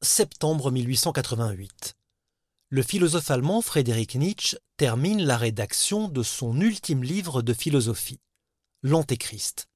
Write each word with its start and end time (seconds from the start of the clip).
Septembre 0.00 0.70
1888. 0.70 1.96
Le 2.68 2.82
philosophe 2.82 3.32
allemand 3.32 3.62
Friedrich 3.62 4.14
Nietzsche 4.14 4.56
termine 4.76 5.24
la 5.24 5.36
rédaction 5.36 6.06
de 6.06 6.22
son 6.22 6.60
ultime 6.60 7.02
livre 7.02 7.42
de 7.42 7.52
philosophie, 7.52 8.20
L'Antéchrist. 8.82 9.66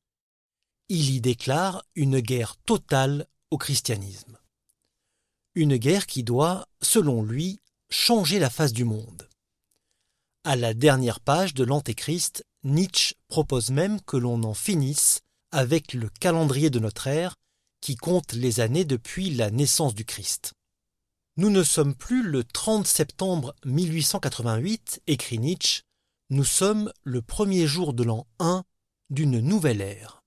Il 0.88 1.10
y 1.10 1.20
déclare 1.20 1.82
une 1.96 2.20
guerre 2.20 2.54
totale 2.66 3.26
au 3.50 3.58
christianisme. 3.58 4.38
Une 5.56 5.76
guerre 5.76 6.06
qui 6.06 6.22
doit, 6.22 6.68
selon 6.80 7.24
lui, 7.24 7.58
changer 7.90 8.38
la 8.38 8.50
face 8.50 8.72
du 8.72 8.84
monde. 8.84 9.28
À 10.44 10.54
la 10.54 10.72
dernière 10.72 11.18
page 11.18 11.54
de 11.54 11.64
l'Antéchrist, 11.64 12.44
Nietzsche 12.62 13.16
propose 13.26 13.70
même 13.70 14.00
que 14.02 14.16
l'on 14.16 14.44
en 14.44 14.54
finisse 14.54 15.20
avec 15.50 15.94
le 15.94 16.08
calendrier 16.20 16.70
de 16.70 16.78
notre 16.78 17.08
ère 17.08 17.34
qui 17.80 17.96
compte 17.96 18.32
les 18.32 18.60
années 18.60 18.84
depuis 18.84 19.30
la 19.30 19.50
naissance 19.50 19.94
du 19.94 20.04
Christ. 20.04 20.52
Nous 21.36 21.50
ne 21.50 21.62
sommes 21.62 21.94
plus 21.94 22.22
le 22.22 22.44
30 22.44 22.86
septembre 22.86 23.54
1888, 23.64 25.02
écrit 25.06 25.38
Nietzsche, 25.38 25.82
nous 26.30 26.44
sommes 26.44 26.92
le 27.04 27.22
premier 27.22 27.66
jour 27.66 27.94
de 27.94 28.02
l'an 28.02 28.26
1 28.38 28.64
d'une 29.10 29.40
nouvelle 29.40 29.80
ère. 29.80 30.22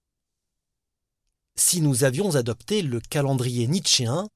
Si 1.56 1.82
nous 1.82 2.04
avions 2.04 2.36
adopté 2.36 2.82
le 2.82 3.00
calendrier 3.00 3.68
nietzschéen, 3.68 4.28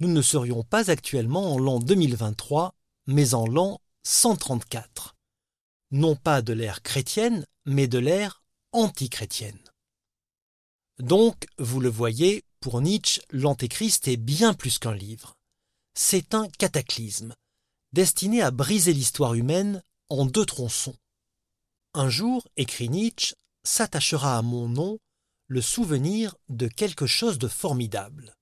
nous 0.00 0.08
ne 0.08 0.20
serions 0.20 0.62
pas 0.62 0.90
actuellement 0.90 1.54
en 1.54 1.58
l'an 1.58 1.78
2023, 1.78 2.74
mais 3.06 3.34
en 3.34 3.46
l'an 3.46 3.80
134. 4.02 5.14
Non 5.92 6.16
pas 6.16 6.42
de 6.42 6.52
l'ère 6.52 6.82
chrétienne, 6.82 7.46
mais 7.64 7.86
de 7.86 7.98
l'ère 7.98 8.42
antichrétienne. 8.72 9.62
Donc, 10.98 11.46
vous 11.58 11.80
le 11.80 11.88
voyez, 11.88 12.44
pour 12.66 12.80
Nietzsche, 12.80 13.22
l'Antéchrist 13.30 14.08
est 14.08 14.16
bien 14.16 14.52
plus 14.52 14.80
qu'un 14.80 14.92
livre. 14.92 15.36
C'est 15.94 16.34
un 16.34 16.48
cataclysme, 16.48 17.32
destiné 17.92 18.42
à 18.42 18.50
briser 18.50 18.92
l'histoire 18.92 19.34
humaine 19.34 19.84
en 20.08 20.26
deux 20.26 20.44
tronçons. 20.44 20.96
Un 21.94 22.08
jour, 22.08 22.48
écrit 22.56 22.88
Nietzsche, 22.88 23.36
s'attachera 23.62 24.36
à 24.36 24.42
mon 24.42 24.68
nom 24.68 24.98
le 25.46 25.60
souvenir 25.60 26.34
de 26.48 26.66
quelque 26.66 27.06
chose 27.06 27.38
de 27.38 27.46
formidable. 27.46 28.34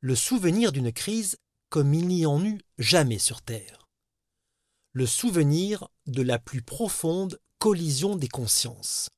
Le 0.00 0.16
souvenir 0.16 0.72
d'une 0.72 0.90
crise 0.92 1.36
comme 1.68 1.94
il 1.94 2.08
n'y 2.08 2.26
en 2.26 2.44
eut 2.44 2.60
jamais 2.78 3.20
sur 3.20 3.40
Terre. 3.40 3.86
Le 4.90 5.06
souvenir 5.06 5.86
de 6.08 6.22
la 6.22 6.40
plus 6.40 6.62
profonde 6.62 7.38
collision 7.60 8.16
des 8.16 8.26
consciences 8.26 9.10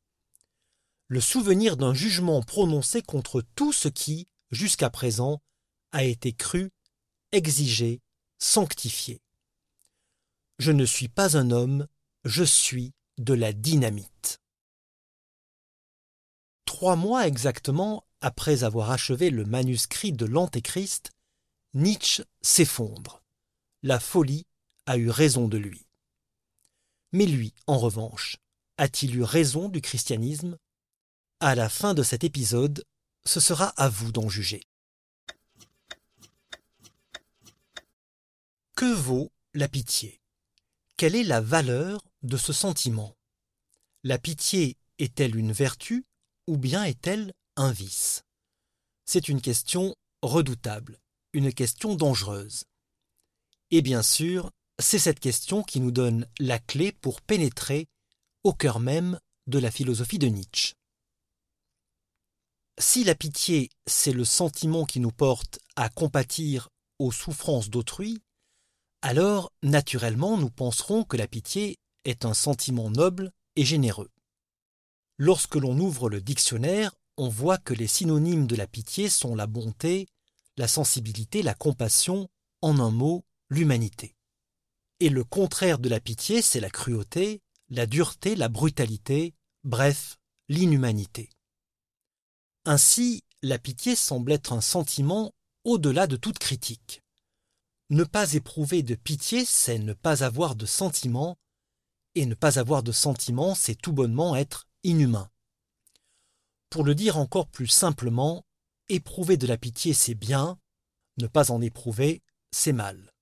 le 1.11 1.21
souvenir 1.21 1.77
d'un 1.77 1.93
jugement 1.93 2.41
prononcé 2.41 3.03
contre 3.03 3.43
tout 3.57 3.73
ce 3.73 3.89
qui, 3.89 4.29
jusqu'à 4.53 4.91
présent, 4.91 5.43
a 5.91 6.05
été 6.05 6.33
cru, 6.33 6.71
exigé, 7.33 8.01
sanctifié. 8.39 9.21
Je 10.61 10.71
ne 10.71 10.85
suis 10.85 11.09
pas 11.09 11.37
un 11.37 11.51
homme, 11.51 11.89
je 12.25 12.45
suis 12.45 12.93
de 13.19 13.35
la 13.35 13.53
dynamite. 13.53 14.41
Trois 16.65 16.95
mois 16.95 17.27
exactement 17.27 18.07
après 18.21 18.63
avoir 18.63 18.93
achevé 18.93 19.31
le 19.31 19.45
manuscrit 19.45 20.13
de 20.13 20.27
l'Antéchrist, 20.27 21.11
Nietzsche 21.75 22.23
s'effondre. 22.41 23.21
La 23.83 23.99
folie 23.99 24.47
a 24.87 24.97
eu 24.97 25.11
raison 25.11 25.49
de 25.49 25.59
lui. 25.59 25.89
Mais 27.11 27.27
lui, 27.27 27.53
en 27.67 27.79
revanche, 27.79 28.37
a-t-il 28.77 29.17
eu 29.17 29.25
raison 29.25 29.69
du 29.69 29.81
christianisme? 29.81 30.57
À 31.41 31.55
la 31.55 31.71
fin 31.71 31.95
de 31.95 32.03
cet 32.03 32.23
épisode, 32.23 32.85
ce 33.25 33.41
sera 33.41 33.69
à 33.69 33.89
vous 33.89 34.13
d'en 34.13 34.29
juger. 34.29 34.63
Que 38.77 38.93
vaut 38.93 39.33
la 39.55 39.69
pitié? 39.69 40.21
Quelle 40.97 41.17
est 41.17 41.25
la 41.25 41.41
valeur 41.41 42.05
de 42.23 42.37
ce 42.37 42.53
sentiment? 42.53 43.17
La 44.05 44.19
pitié 44.19 44.77
est-elle 44.99 45.35
une 45.35 45.53
vertu 45.53 46.05
ou 46.47 46.59
bien 46.59 46.85
est-elle 46.85 47.33
un 47.57 47.73
vice? 47.73 48.23
C'est 49.07 49.29
une 49.29 49.41
question 49.41 49.97
redoutable, 50.23 51.01
une 51.33 51.53
question 51.55 51.95
dangereuse. 51.95 52.65
Et 53.71 53.81
bien 53.81 54.03
sûr, 54.03 54.51
c'est 54.79 54.99
cette 54.99 55.21
question 55.21 55.63
qui 55.63 55.81
nous 55.81 55.91
donne 55.91 56.27
la 56.39 56.59
clé 56.59 56.93
pour 56.93 57.23
pénétrer 57.23 57.89
au 58.45 58.53
cœur 58.53 58.79
même 58.79 59.19
de 59.47 59.59
la 59.59 59.71
philosophie 59.71 60.19
de 60.19 60.27
Nietzsche. 60.27 60.75
Si 62.81 63.05
la 63.05 63.15
pitié, 63.15 63.69
c'est 63.87 64.15
le 64.15 64.25
sentiment 64.25 64.87
qui 64.87 65.01
nous 65.01 65.11
porte 65.11 65.59
à 65.77 65.91
compatir 65.91 66.71
aux 66.99 67.13
souffrances 67.13 67.69
d'autrui, 67.69 68.23
alors 69.03 69.53
naturellement 69.63 70.39
nous 70.39 70.49
penserons 70.49 71.05
que 71.05 71.19
la 71.19 71.29
pitié 71.29 71.77
est 72.07 72.25
un 72.25 72.33
sentiment 72.33 72.89
noble 72.89 73.33
et 73.55 73.67
généreux. 73.67 74.09
Lorsque 75.19 75.57
l'on 75.57 75.79
ouvre 75.79 76.09
le 76.09 76.23
dictionnaire, 76.23 76.97
on 77.19 77.29
voit 77.29 77.59
que 77.59 77.75
les 77.75 77.87
synonymes 77.87 78.47
de 78.47 78.57
la 78.57 78.67
pitié 78.67 79.11
sont 79.11 79.35
la 79.35 79.47
bonté, 79.47 80.09
la 80.57 80.67
sensibilité, 80.67 81.43
la 81.43 81.53
compassion, 81.53 82.31
en 82.63 82.81
un 82.81 82.91
mot, 82.91 83.27
l'humanité. 83.51 84.17
Et 85.01 85.11
le 85.11 85.25
contraire 85.25 85.81
de 85.81 85.91
la 85.91 86.01
pitié, 86.01 86.41
c'est 86.41 86.61
la 86.61 86.71
cruauté, 86.71 87.43
la 87.69 87.85
dureté, 87.85 88.37
la 88.37 88.49
brutalité, 88.49 89.35
bref, 89.65 90.17
l'inhumanité. 90.49 91.29
Ainsi, 92.65 93.25
la 93.43 93.59
pitié 93.59 93.97
semble 93.97 94.33
être 94.33 94.53
un 94.53 94.61
sentiment 94.61 95.33
au-delà 95.65 96.07
de 96.07 96.17
toute 96.17 96.39
critique. 96.39 97.03
Ne 97.89 98.05
pas 98.05 98.35
éprouver 98.35 98.83
de 98.83 98.95
pitié, 98.95 99.45
c'est 99.45 99.79
ne 99.79 99.93
pas 99.93 100.23
avoir 100.23 100.55
de 100.55 100.67
sentiment, 100.67 101.39
et 102.15 102.27
ne 102.27 102.35
pas 102.35 102.59
avoir 102.59 102.83
de 102.83 102.93
sentiment, 102.93 103.55
c'est 103.55 103.75
tout 103.75 103.93
bonnement 103.93 104.37
être 104.37 104.69
inhumain. 104.85 105.31
Pour 106.69 106.85
le 106.85 106.95
dire 106.95 107.19
encore 107.19 107.49
plus 107.49 107.67
simplement, 107.67 108.45
éprouver 108.89 109.37
de 109.37 109.47
la 109.47 109.57
pitié, 109.57 109.95
c'est 109.95 110.15
bien, 110.15 110.59
ne 111.17 111.27
pas 111.27 111.51
en 111.51 111.61
éprouver, 111.61 112.23
c'est 112.53 112.73
mal. 112.73 113.13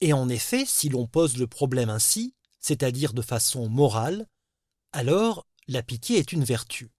Et 0.00 0.12
en 0.12 0.28
effet, 0.28 0.64
si 0.64 0.88
l'on 0.88 1.06
pose 1.06 1.36
le 1.38 1.46
problème 1.46 1.90
ainsi, 1.90 2.34
c'est-à-dire 2.60 3.12
de 3.12 3.22
façon 3.22 3.68
morale, 3.68 4.26
alors 4.92 5.46
la 5.66 5.82
pitié 5.82 6.18
est 6.18 6.32
une 6.32 6.44
vertu. 6.44 6.93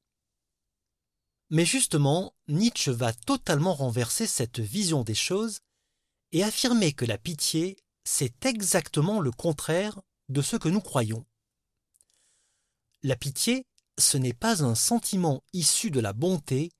Mais 1.55 1.63
justement, 1.63 2.35
Nietzsche 2.49 2.91
va 2.91 3.13
totalement 3.13 3.73
renverser 3.73 4.27
cette 4.27 4.59
vision 4.59 5.05
des 5.05 5.15
choses 5.15 5.61
et 6.33 6.43
affirmer 6.43 6.91
que 6.91 7.05
la 7.05 7.17
pitié, 7.17 7.77
c'est 8.03 8.45
exactement 8.45 9.21
le 9.21 9.31
contraire 9.31 10.01
de 10.27 10.41
ce 10.41 10.57
que 10.57 10.67
nous 10.67 10.81
croyons. 10.81 11.25
La 13.03 13.15
pitié, 13.15 13.65
ce 13.97 14.17
n'est 14.17 14.33
pas 14.33 14.65
un 14.65 14.75
sentiment 14.75 15.43
issu 15.53 15.91
de 15.91 16.01
la 16.01 16.11
bonté, 16.11 16.73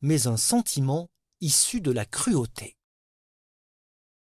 mais 0.00 0.26
un 0.26 0.36
sentiment 0.36 1.08
issu 1.40 1.80
de 1.80 1.92
la 1.92 2.04
cruauté. 2.04 2.76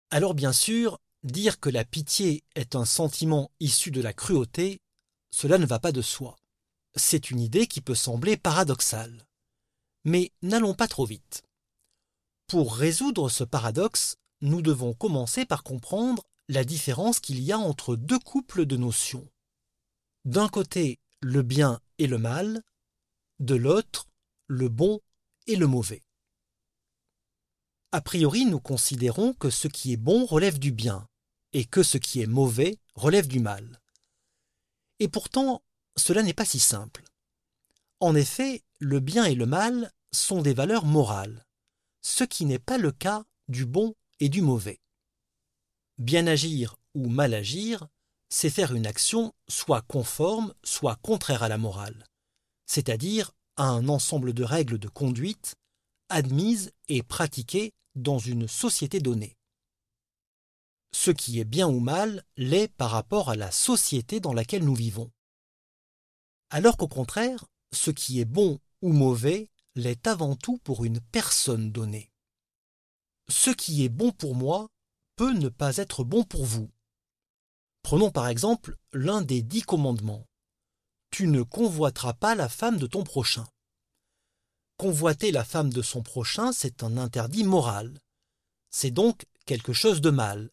Alors 0.10 0.34
bien 0.34 0.54
sûr, 0.54 0.98
dire 1.22 1.60
que 1.60 1.70
la 1.70 1.86
pitié 1.86 2.44
est 2.56 2.76
un 2.76 2.86
sentiment 2.86 3.52
issu 3.60 3.92
de 3.92 4.02
la 4.02 4.14
cruauté, 4.14 4.82
cela 5.30 5.60
ne 5.60 5.68
va 5.68 5.78
pas 5.78 5.92
de 5.92 6.02
soi. 6.02 6.36
C'est 6.96 7.30
une 7.30 7.40
idée 7.40 7.68
qui 7.68 7.80
peut 7.80 7.94
sembler 7.94 8.38
paradoxale. 8.38 9.28
Mais 10.04 10.32
n'allons 10.42 10.74
pas 10.74 10.88
trop 10.88 11.06
vite. 11.06 11.44
Pour 12.48 12.76
résoudre 12.76 13.30
ce 13.30 13.44
paradoxe, 13.44 14.18
nous 14.42 14.62
devons 14.62 14.94
commencer 14.94 15.46
par 15.46 15.64
comprendre 15.64 16.24
la 16.50 16.64
différence 16.64 17.20
qu'il 17.20 17.42
y 17.42 17.52
a 17.52 17.58
entre 17.58 17.96
deux 17.96 18.20
couples 18.20 18.66
de 18.66 18.78
notions. 18.78 19.28
D'un 20.26 20.50
côté, 20.50 21.00
le 21.22 21.42
bien 21.42 21.80
et 21.98 22.08
le 22.08 22.18
mal, 22.18 22.62
de 23.40 23.56
l'autre, 23.56 24.08
le 24.48 24.70
bon 24.70 25.00
et 25.48 25.56
le 25.56 25.68
mauvais. 25.68 26.02
A 27.92 28.02
priori, 28.02 28.46
nous 28.46 28.60
considérons 28.60 29.34
que 29.34 29.50
ce 29.50 29.68
qui 29.68 29.94
est 29.94 29.98
bon 29.98 30.26
relève 30.26 30.60
du 30.60 30.72
bien, 30.72 31.08
et 31.54 31.66
que 31.66 31.84
ce 31.84 31.98
qui 31.98 32.22
est 32.22 32.28
mauvais 32.28 32.78
relève 32.96 33.28
du 33.28 33.40
mal. 33.40 33.80
Et 35.00 35.08
pourtant, 35.08 35.64
cela 35.96 36.24
n'est 36.24 36.34
pas 36.34 36.46
si 36.46 36.60
simple. 36.60 37.04
En 38.00 38.16
effet, 38.16 38.64
le 38.84 39.00
bien 39.00 39.24
et 39.26 39.36
le 39.36 39.46
mal 39.46 39.92
sont 40.12 40.42
des 40.42 40.54
valeurs 40.54 40.86
morales, 40.86 41.46
ce 42.02 42.24
qui 42.24 42.46
n'est 42.46 42.60
pas 42.60 42.78
le 42.78 42.92
cas 42.92 43.24
du 43.48 43.66
bon 43.66 43.96
et 44.20 44.30
du 44.30 44.42
mauvais. 44.42 44.82
Bien 45.98 46.28
agir 46.28 46.76
ou 46.94 47.08
mal 47.08 47.34
agir, 47.34 47.88
c'est 48.30 48.50
faire 48.50 48.74
une 48.74 48.86
action 48.86 49.34
soit 49.48 49.82
conforme, 49.84 50.54
soit 50.64 50.98
contraire 50.98 51.44
à 51.44 51.50
la 51.50 51.58
morale, 51.58 52.06
c'est-à-dire 52.66 53.32
à 53.56 53.66
un 53.66 53.88
ensemble 53.88 54.34
de 54.34 54.44
règles 54.44 54.80
de 54.80 54.90
conduite 54.90 55.56
admises 56.10 56.72
et 56.90 57.04
pratiquées 57.04 57.74
dans 57.96 58.20
une 58.20 58.48
société 58.48 59.00
donnée. 59.00 59.38
Ce 60.92 61.10
qui 61.10 61.40
est 61.40 61.46
bien 61.46 61.68
ou 61.68 61.80
mal 61.80 62.24
l'est 62.38 62.68
par 62.68 62.92
rapport 62.92 63.30
à 63.30 63.36
la 63.36 63.52
société 63.52 64.20
dans 64.20 64.34
laquelle 64.34 64.64
nous 64.64 64.76
vivons. 64.76 65.12
Alors 66.50 66.78
qu'au 66.78 66.88
contraire, 66.88 67.46
ce 67.72 67.90
qui 67.90 68.20
est 68.20 68.26
bon 68.26 68.60
ou 68.84 68.92
mauvais 68.92 69.50
l'est 69.76 70.06
avant 70.08 70.36
tout 70.36 70.58
pour 70.58 70.84
une 70.84 71.00
personne 71.00 71.72
donnée. 71.72 72.12
ce 73.30 73.50
qui 73.50 73.86
est 73.86 73.90
bon 73.90 74.12
pour 74.12 74.36
moi 74.36 74.70
peut 75.16 75.32
ne 75.32 75.48
pas 75.48 75.78
être 75.78 76.04
bon 76.04 76.26
pour 76.26 76.44
vous. 76.44 76.70
Prenons 77.82 78.12
par 78.12 78.28
exemple 78.28 78.76
l'un 78.92 79.22
des 79.22 79.42
dix 79.42 79.62
commandements. 79.62 80.28
Tu 81.12 81.28
ne 81.28 81.44
convoiteras 81.44 82.14
pas 82.14 82.36
la 82.36 82.50
femme 82.50 82.78
de 82.78 82.86
ton 82.86 83.06
prochain. 83.06 83.48
Convoiter 84.76 85.32
la 85.32 85.46
femme 85.46 85.72
de 85.72 85.82
son 85.82 86.04
prochain, 86.04 86.52
c'est 86.52 86.84
un 86.84 86.98
interdit 86.98 87.46
moral. 87.46 87.98
C'est 88.70 88.92
donc 88.92 89.26
quelque 89.46 89.72
chose 89.72 90.02
de 90.02 90.10
mal. 90.10 90.52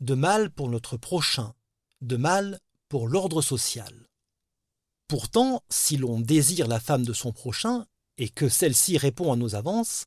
De 0.00 0.14
mal 0.14 0.50
pour 0.50 0.68
notre 0.68 0.96
prochain, 0.96 1.54
de 2.00 2.16
mal 2.16 2.58
pour 2.88 3.06
l'ordre 3.06 3.40
social. 3.40 4.08
Pourtant, 5.12 5.62
si 5.68 5.98
l'on 5.98 6.20
désire 6.20 6.68
la 6.68 6.80
femme 6.80 7.04
de 7.04 7.12
son 7.12 7.32
prochain, 7.32 7.84
et 8.16 8.30
que 8.30 8.48
celle-ci 8.48 8.96
répond 8.96 9.30
à 9.30 9.36
nos 9.36 9.54
avances, 9.54 10.06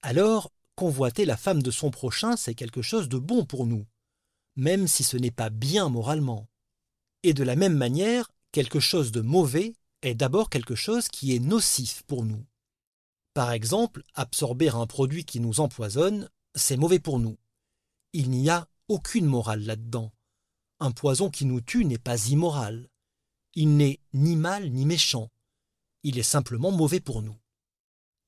alors 0.00 0.50
convoiter 0.74 1.26
la 1.26 1.36
femme 1.36 1.62
de 1.62 1.70
son 1.70 1.90
prochain, 1.90 2.38
c'est 2.38 2.54
quelque 2.54 2.80
chose 2.80 3.10
de 3.10 3.18
bon 3.18 3.44
pour 3.44 3.66
nous, 3.66 3.84
même 4.56 4.88
si 4.88 5.04
ce 5.04 5.18
n'est 5.18 5.30
pas 5.30 5.50
bien 5.50 5.90
moralement. 5.90 6.48
Et 7.22 7.34
de 7.34 7.44
la 7.44 7.56
même 7.56 7.76
manière, 7.76 8.30
quelque 8.52 8.80
chose 8.80 9.12
de 9.12 9.20
mauvais 9.20 9.74
est 10.00 10.14
d'abord 10.14 10.48
quelque 10.48 10.76
chose 10.76 11.08
qui 11.08 11.36
est 11.36 11.38
nocif 11.38 12.02
pour 12.04 12.24
nous. 12.24 12.46
Par 13.34 13.52
exemple, 13.52 14.02
absorber 14.14 14.70
un 14.70 14.86
produit 14.86 15.26
qui 15.26 15.40
nous 15.40 15.60
empoisonne, 15.60 16.30
c'est 16.54 16.78
mauvais 16.78 17.00
pour 17.00 17.18
nous. 17.18 17.36
Il 18.14 18.30
n'y 18.30 18.48
a 18.48 18.66
aucune 18.88 19.26
morale 19.26 19.66
là-dedans. 19.66 20.10
Un 20.80 20.90
poison 20.90 21.28
qui 21.28 21.44
nous 21.44 21.60
tue 21.60 21.84
n'est 21.84 21.98
pas 21.98 22.28
immoral. 22.28 22.88
Il 23.54 23.76
n'est 23.76 24.00
ni 24.12 24.36
mal 24.36 24.70
ni 24.70 24.86
méchant. 24.86 25.28
Il 26.02 26.18
est 26.18 26.22
simplement 26.22 26.70
mauvais 26.70 27.00
pour 27.00 27.22
nous. 27.22 27.36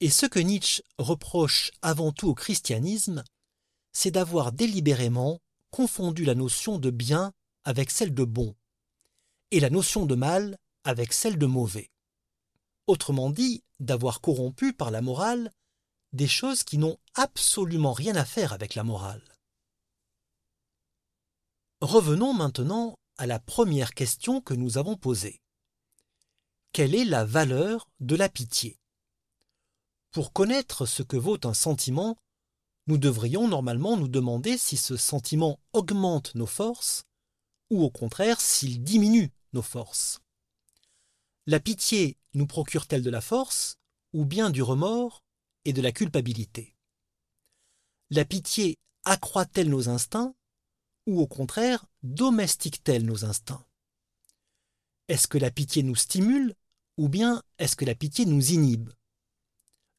Et 0.01 0.11
ce 0.11 0.27
que 0.27 0.39
Nietzsche 0.39 0.83
reproche 0.99 1.71
avant 1.83 2.13
tout 2.13 2.29
au 2.29 2.35
christianisme, 2.35 3.25
c'est 3.93 4.11
d'avoir 4.11 4.53
délibérément 4.53 5.41
confondu 5.71 6.25
la 6.25 6.35
notion 6.35 6.79
de 6.79 6.91
bien 6.91 7.33
avec 7.65 7.91
celle 7.91 8.13
de 8.13 8.25
bon, 8.25 8.55
et 9.51 9.61
la 9.61 9.71
notion 9.71 10.05
de 10.05 10.15
mal 10.15 10.59
avec 10.85 11.13
celle 11.13 11.39
de 11.39 11.47
mauvais. 11.47 11.91
Autrement 12.87 13.31
dit, 13.31 13.65
d'avoir 13.81 14.21
corrompu 14.21 14.73
par 14.73 14.91
la 14.91 15.01
morale 15.01 15.51
des 16.13 16.29
choses 16.29 16.63
qui 16.63 16.79
n'ont 16.79 16.99
absolument 17.15 17.93
rien 17.93 18.15
à 18.15 18.25
faire 18.25 18.53
avec 18.53 18.75
la 18.75 18.85
morale. 18.85 19.23
Revenons 21.81 22.35
maintenant 22.35 22.97
à 23.17 23.27
la 23.27 23.39
première 23.39 23.95
question 23.95 24.41
que 24.41 24.55
nous 24.55 24.79
avons 24.79 24.97
posée. 24.97 25.41
Quelle 26.73 26.95
est 26.95 27.05
la 27.05 27.25
valeur 27.25 27.89
de 28.01 28.17
la 28.17 28.29
pitié? 28.29 28.79
Pour 30.11 30.33
connaître 30.33 30.87
ce 30.87 31.03
que 31.03 31.17
vaut 31.17 31.39
un 31.45 31.55
sentiment, 31.55 32.17
nous 32.87 32.99
devrions 32.99 33.49
normalement 33.49 33.97
nous 33.97 34.09
demander 34.09 34.59
si 34.59 34.77
ce 34.77 34.97
sentiment 34.97 35.59
augmente 35.73 36.35
nos 36.35 36.47
forces 36.47 37.05
ou 37.71 37.83
au 37.83 37.91
contraire 37.91 38.41
s'il 38.41 38.83
diminue 38.83 39.33
nos 39.53 39.63
forces. 39.63 40.21
La 41.47 41.61
pitié 41.61 42.19
nous 42.35 42.47
procure-t-elle 42.47 43.03
de 43.03 43.11
la 43.11 43.21
force 43.21 43.77
ou 44.13 44.25
bien 44.25 44.51
du 44.51 44.63
remords 44.63 45.23
et 45.65 45.73
de 45.73 45.83
la 45.83 45.93
culpabilité? 45.93 46.75
La 48.11 48.25
pitié 48.25 48.79
accroît-elle 49.05 49.71
nos 49.71 49.89
instincts 49.89 50.35
ou 51.07 51.21
au 51.21 51.27
contraire 51.27 51.85
domestique-t-elle 52.03 53.05
nos 53.05 53.25
instincts? 53.25 53.65
Est-ce 55.09 55.29
que 55.29 55.39
la 55.39 55.51
pitié 55.51 55.83
nous 55.83 55.97
stimule 55.97 56.55
ou 56.97 57.09
bien 57.09 57.43
est-ce 57.59 57.77
que 57.77 57.85
la 57.85 57.95
pitié 57.95 58.27
nous 58.27 58.53
inhibe? 58.53 58.91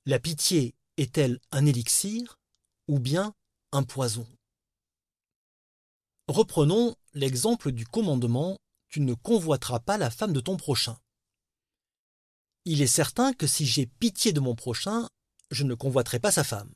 La 0.05 0.19
pitié 0.19 0.75
est-elle 0.97 1.39
un 1.51 1.65
élixir 1.65 2.39
ou 2.87 2.99
bien 2.99 3.33
un 3.71 3.83
poison? 3.83 4.27
Reprenons 6.27 6.95
l'exemple 7.13 7.71
du 7.71 7.85
commandement 7.85 8.57
Tu 8.87 9.01
ne 9.01 9.13
convoiteras 9.13 9.79
pas 9.79 9.97
la 9.97 10.09
femme 10.09 10.33
de 10.33 10.39
ton 10.39 10.57
prochain. 10.57 10.97
Il 12.63 12.81
est 12.81 12.87
certain 12.87 13.33
que 13.33 13.45
si 13.45 13.65
j'ai 13.65 13.85
pitié 13.85 14.31
de 14.33 14.39
mon 14.39 14.55
prochain, 14.55 15.07
je 15.51 15.63
ne 15.63 15.75
convoiterai 15.75 16.19
pas 16.19 16.31
sa 16.31 16.43
femme. 16.43 16.73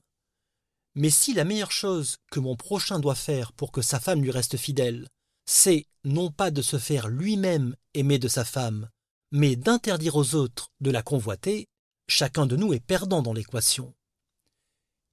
Mais 0.95 1.09
si 1.09 1.33
la 1.33 1.45
meilleure 1.45 1.71
chose 1.71 2.17
que 2.31 2.39
mon 2.39 2.55
prochain 2.55 2.99
doit 2.99 3.15
faire 3.15 3.53
pour 3.53 3.71
que 3.71 3.81
sa 3.81 3.99
femme 3.99 4.21
lui 4.21 4.31
reste 4.31 4.57
fidèle, 4.57 5.07
c'est 5.45 5.87
non 6.03 6.31
pas 6.31 6.51
de 6.51 6.61
se 6.61 6.77
faire 6.77 7.07
lui-même 7.07 7.75
aimer 7.93 8.19
de 8.19 8.27
sa 8.27 8.45
femme, 8.45 8.89
mais 9.31 9.55
d'interdire 9.55 10.15
aux 10.15 10.35
autres 10.35 10.71
de 10.79 10.91
la 10.91 11.01
convoiter, 11.01 11.67
chacun 12.07 12.45
de 12.45 12.55
nous 12.55 12.73
est 12.73 12.79
perdant 12.79 13.21
dans 13.21 13.33
l'équation. 13.33 13.93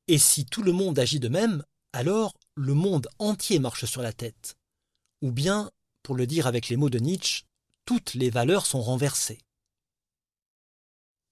Et 0.09 0.19
si 0.19 0.47
tout 0.47 0.63
le 0.63 0.73
monde 0.73 0.99
agit 0.99 1.21
de 1.21 1.29
même, 1.29 1.65
alors 1.93 2.35
le 2.55 2.75
monde 2.75 3.09
entier 3.19 3.59
marche 3.59 3.87
sur 3.87 4.03
la 4.03 4.13
tête. 4.13 4.57
Ou 5.23 5.33
bien, 5.33 5.71
pour 6.03 6.15
le 6.15 6.27
dire 6.27 6.47
avec 6.47 6.69
les 6.69 6.77
mots 6.77 6.91
de 6.91 6.99
Nietzsche, 6.99 7.45
toutes 7.85 8.15
les 8.15 8.31
valeurs 8.31 8.67
sont 8.67 8.83
renversées. 8.83 9.41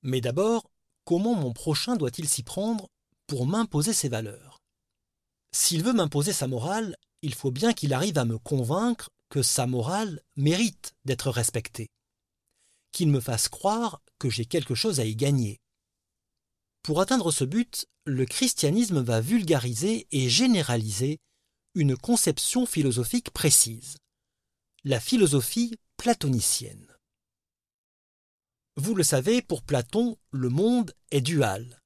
Mais 0.03 0.21
d'abord, 0.21 0.71
comment 1.05 1.35
mon 1.35 1.53
prochain 1.53 1.97
doit-il 1.97 2.29
s'y 2.29 2.43
prendre 2.43 2.89
pour 3.27 3.47
m'imposer 3.47 3.93
ses 3.93 4.09
valeurs 4.09 4.61
S'il 5.53 5.83
veut 5.83 5.93
m'imposer 5.93 6.33
sa 6.33 6.47
morale, 6.47 6.97
il 7.23 7.35
faut 7.35 7.51
bien 7.51 7.73
qu'il 7.73 7.95
arrive 7.95 8.19
à 8.19 8.25
me 8.25 8.39
convaincre 8.39 9.09
que 9.31 9.43
sa 9.43 9.67
morale 9.67 10.21
mérite 10.37 10.93
d'être 11.05 11.31
respectée, 11.31 11.89
qu'il 12.93 13.09
me 13.09 13.21
fasse 13.21 13.49
croire 13.49 14.01
que 14.19 14.31
j'ai 14.31 14.45
quelque 14.45 14.75
chose 14.75 15.01
à 15.01 15.05
y 15.05 15.17
gagner. 15.17 15.59
Pour 16.83 17.01
atteindre 17.01 17.33
ce 17.33 17.45
but, 17.45 17.87
le 18.05 18.27
christianisme 18.27 19.01
va 19.01 19.21
vulgariser 19.21 20.07
et 20.13 20.29
généraliser 20.29 21.19
une 21.75 21.97
conception 21.97 22.67
philosophique 22.67 23.31
précise, 23.31 23.97
la 24.85 25.01
philosophie 25.01 25.79
platonicienne. 25.97 26.87
Vous 28.77 28.95
le 28.95 29.03
savez, 29.03 29.41
pour 29.41 29.63
Platon, 29.63 30.19
le 30.31 30.51
monde 30.51 30.95
est 31.11 31.21
dual. 31.21 31.81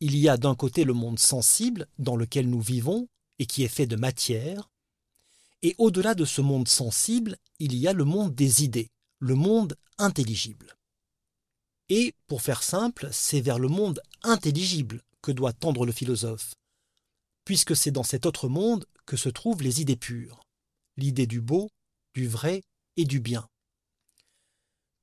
Il 0.00 0.16
y 0.16 0.28
a 0.28 0.36
d'un 0.36 0.54
côté 0.54 0.84
le 0.84 0.92
monde 0.92 1.18
sensible 1.18 1.86
dans 1.98 2.16
lequel 2.16 2.48
nous 2.48 2.60
vivons 2.60 3.08
et 3.38 3.46
qui 3.46 3.62
est 3.62 3.68
fait 3.68 3.86
de 3.86 3.96
matière, 3.96 4.70
et 5.62 5.74
au-delà 5.78 6.14
de 6.14 6.24
ce 6.24 6.40
monde 6.40 6.68
sensible, 6.68 7.38
il 7.58 7.74
y 7.74 7.88
a 7.88 7.92
le 7.92 8.04
monde 8.04 8.34
des 8.34 8.64
idées, 8.64 8.90
le 9.18 9.34
monde 9.34 9.76
intelligible. 9.98 10.76
Et, 11.88 12.14
pour 12.26 12.42
faire 12.42 12.62
simple, 12.62 13.08
c'est 13.12 13.40
vers 13.40 13.58
le 13.58 13.68
monde 13.68 14.00
intelligible 14.22 15.02
que 15.22 15.32
doit 15.32 15.52
tendre 15.52 15.86
le 15.86 15.92
philosophe, 15.92 16.54
puisque 17.44 17.74
c'est 17.74 17.90
dans 17.90 18.02
cet 18.02 18.26
autre 18.26 18.48
monde 18.48 18.86
que 19.06 19.16
se 19.16 19.28
trouvent 19.28 19.62
les 19.62 19.80
idées 19.80 19.96
pures, 19.96 20.42
l'idée 20.96 21.26
du 21.26 21.40
beau, 21.40 21.70
du 22.14 22.28
vrai 22.28 22.62
et 22.96 23.04
du 23.04 23.20
bien. 23.20 23.48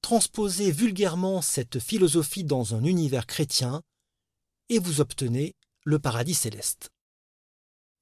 Transposez 0.01 0.71
vulgairement 0.71 1.41
cette 1.41 1.79
philosophie 1.79 2.43
dans 2.43 2.75
un 2.75 2.83
univers 2.83 3.27
chrétien, 3.27 3.81
et 4.71 4.79
vous 4.79 5.01
obtenez 5.01 5.55
le 5.83 5.99
paradis 5.99 6.33
céleste. 6.33 6.89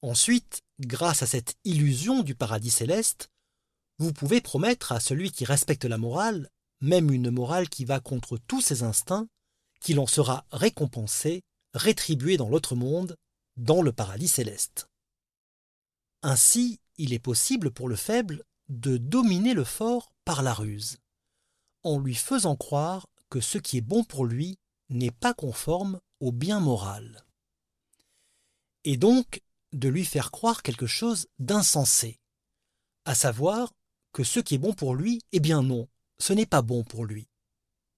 Ensuite, 0.00 0.62
grâce 0.78 1.22
à 1.22 1.26
cette 1.26 1.56
illusion 1.64 2.22
du 2.22 2.34
paradis 2.34 2.70
céleste, 2.70 3.28
vous 3.98 4.14
pouvez 4.14 4.40
promettre 4.40 4.92
à 4.92 5.00
celui 5.00 5.30
qui 5.30 5.44
respecte 5.44 5.84
la 5.84 5.98
morale 5.98 6.48
même 6.80 7.10
une 7.10 7.30
morale 7.30 7.68
qui 7.68 7.84
va 7.84 8.00
contre 8.00 8.38
tous 8.38 8.60
ses 8.60 8.82
instincts, 8.82 9.28
qu'il 9.80 9.98
en 9.98 10.06
sera 10.06 10.46
récompensé, 10.50 11.42
rétribué 11.74 12.36
dans 12.36 12.48
l'autre 12.48 12.74
monde, 12.74 13.16
dans 13.56 13.82
le 13.82 13.92
paradis 13.92 14.28
céleste. 14.28 14.88
Ainsi, 16.22 16.80
il 16.96 17.12
est 17.12 17.18
possible 17.18 17.70
pour 17.70 17.88
le 17.88 17.96
faible 17.96 18.44
de 18.68 18.96
dominer 18.96 19.54
le 19.54 19.64
fort 19.64 20.12
par 20.24 20.42
la 20.42 20.54
ruse, 20.54 20.98
en 21.82 21.98
lui 21.98 22.14
faisant 22.14 22.56
croire 22.56 23.06
que 23.28 23.40
ce 23.40 23.58
qui 23.58 23.78
est 23.78 23.82
bon 23.82 24.04
pour 24.04 24.24
lui 24.24 24.58
n'est 24.88 25.10
pas 25.10 25.34
conforme 25.34 26.00
au 26.20 26.32
bien 26.32 26.60
moral. 26.60 27.24
Et 28.84 28.96
donc 28.96 29.42
de 29.72 29.88
lui 29.88 30.04
faire 30.04 30.30
croire 30.30 30.62
quelque 30.62 30.86
chose 30.86 31.28
d'insensé, 31.38 32.18
à 33.04 33.14
savoir 33.14 33.72
que 34.12 34.24
ce 34.24 34.40
qui 34.40 34.56
est 34.56 34.58
bon 34.58 34.72
pour 34.72 34.94
lui, 34.94 35.22
eh 35.32 35.40
bien 35.40 35.62
non, 35.62 35.88
ce 36.18 36.32
n'est 36.32 36.46
pas 36.46 36.62
bon 36.62 36.84
pour 36.84 37.04
lui. 37.04 37.28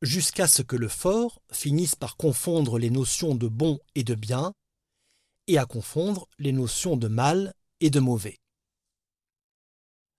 Jusqu'à 0.02 0.48
ce 0.48 0.62
que 0.62 0.76
le 0.76 0.88
fort 0.88 1.40
finisse 1.52 1.94
par 1.94 2.16
confondre 2.16 2.78
les 2.78 2.90
notions 2.90 3.34
de 3.34 3.48
bon 3.48 3.78
et 3.94 4.04
de 4.04 4.14
bien, 4.14 4.52
et 5.46 5.58
à 5.58 5.66
confondre 5.66 6.28
les 6.38 6.52
notions 6.52 6.96
de 6.96 7.08
mal 7.08 7.54
et 7.80 7.90
de 7.90 8.00
mauvais. 8.00 8.38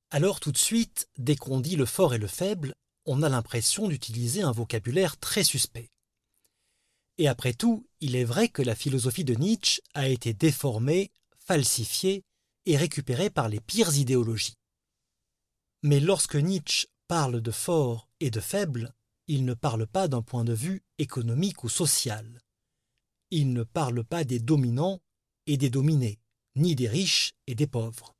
Alors 0.09 0.39
tout 0.39 0.51
de 0.51 0.57
suite, 0.57 1.07
dès 1.17 1.35
qu'on 1.35 1.59
dit 1.59 1.75
le 1.75 1.85
fort 1.85 2.13
et 2.13 2.17
le 2.17 2.27
faible, 2.27 2.73
on 3.05 3.23
a 3.23 3.29
l'impression 3.29 3.87
d'utiliser 3.87 4.41
un 4.41 4.51
vocabulaire 4.51 5.17
très 5.17 5.43
suspect. 5.43 5.89
Et 7.17 7.27
après 7.27 7.53
tout, 7.53 7.87
il 7.99 8.15
est 8.15 8.23
vrai 8.23 8.49
que 8.49 8.61
la 8.61 8.75
philosophie 8.75 9.23
de 9.23 9.35
Nietzsche 9.35 9.81
a 9.93 10.07
été 10.07 10.33
déformée, 10.33 11.11
falsifiée 11.37 12.23
et 12.65 12.77
récupérée 12.77 13.29
par 13.29 13.49
les 13.49 13.59
pires 13.59 13.95
idéologies. 13.95 14.57
Mais 15.83 15.99
lorsque 15.99 16.35
Nietzsche 16.35 16.87
parle 17.07 17.41
de 17.41 17.51
fort 17.51 18.09
et 18.19 18.31
de 18.31 18.39
faible, 18.39 18.93
il 19.27 19.45
ne 19.45 19.53
parle 19.53 19.85
pas 19.85 20.07
d'un 20.07 20.21
point 20.21 20.43
de 20.43 20.53
vue 20.53 20.83
économique 20.97 21.63
ou 21.63 21.69
social. 21.69 22.41
Il 23.31 23.53
ne 23.53 23.63
parle 23.63 24.03
pas 24.03 24.23
des 24.23 24.39
dominants 24.39 25.01
et 25.45 25.57
des 25.57 25.69
dominés. 25.69 26.19
ni 26.55 26.75
des 26.75 26.87
riches 26.87 27.33
et 27.47 27.55
des 27.55 27.65
pauvres. 27.65 28.15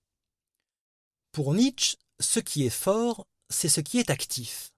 Pour 1.32 1.54
Nietzsche, 1.54 1.98
ce 2.20 2.40
qui 2.40 2.66
est 2.66 2.72
fort, 2.72 3.28
c'est 3.50 3.70
ce 3.70 3.80
qui 3.80 4.00
est 4.00 4.10
actif. 4.10 4.74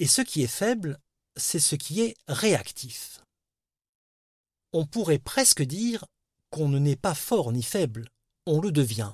Et 0.00 0.08
ce 0.08 0.20
qui 0.20 0.42
est 0.42 0.48
faible, 0.48 0.98
c'est 1.36 1.60
ce 1.60 1.74
qui 1.76 2.00
est 2.00 2.16
réactif. 2.28 3.20
On 4.72 4.86
pourrait 4.86 5.18
presque 5.18 5.62
dire 5.62 6.04
qu'on 6.50 6.68
ne 6.68 6.78
n'est 6.78 6.96
pas 6.96 7.14
fort 7.14 7.52
ni 7.52 7.62
faible, 7.62 8.08
on 8.46 8.60
le 8.60 8.72
devient. 8.72 9.12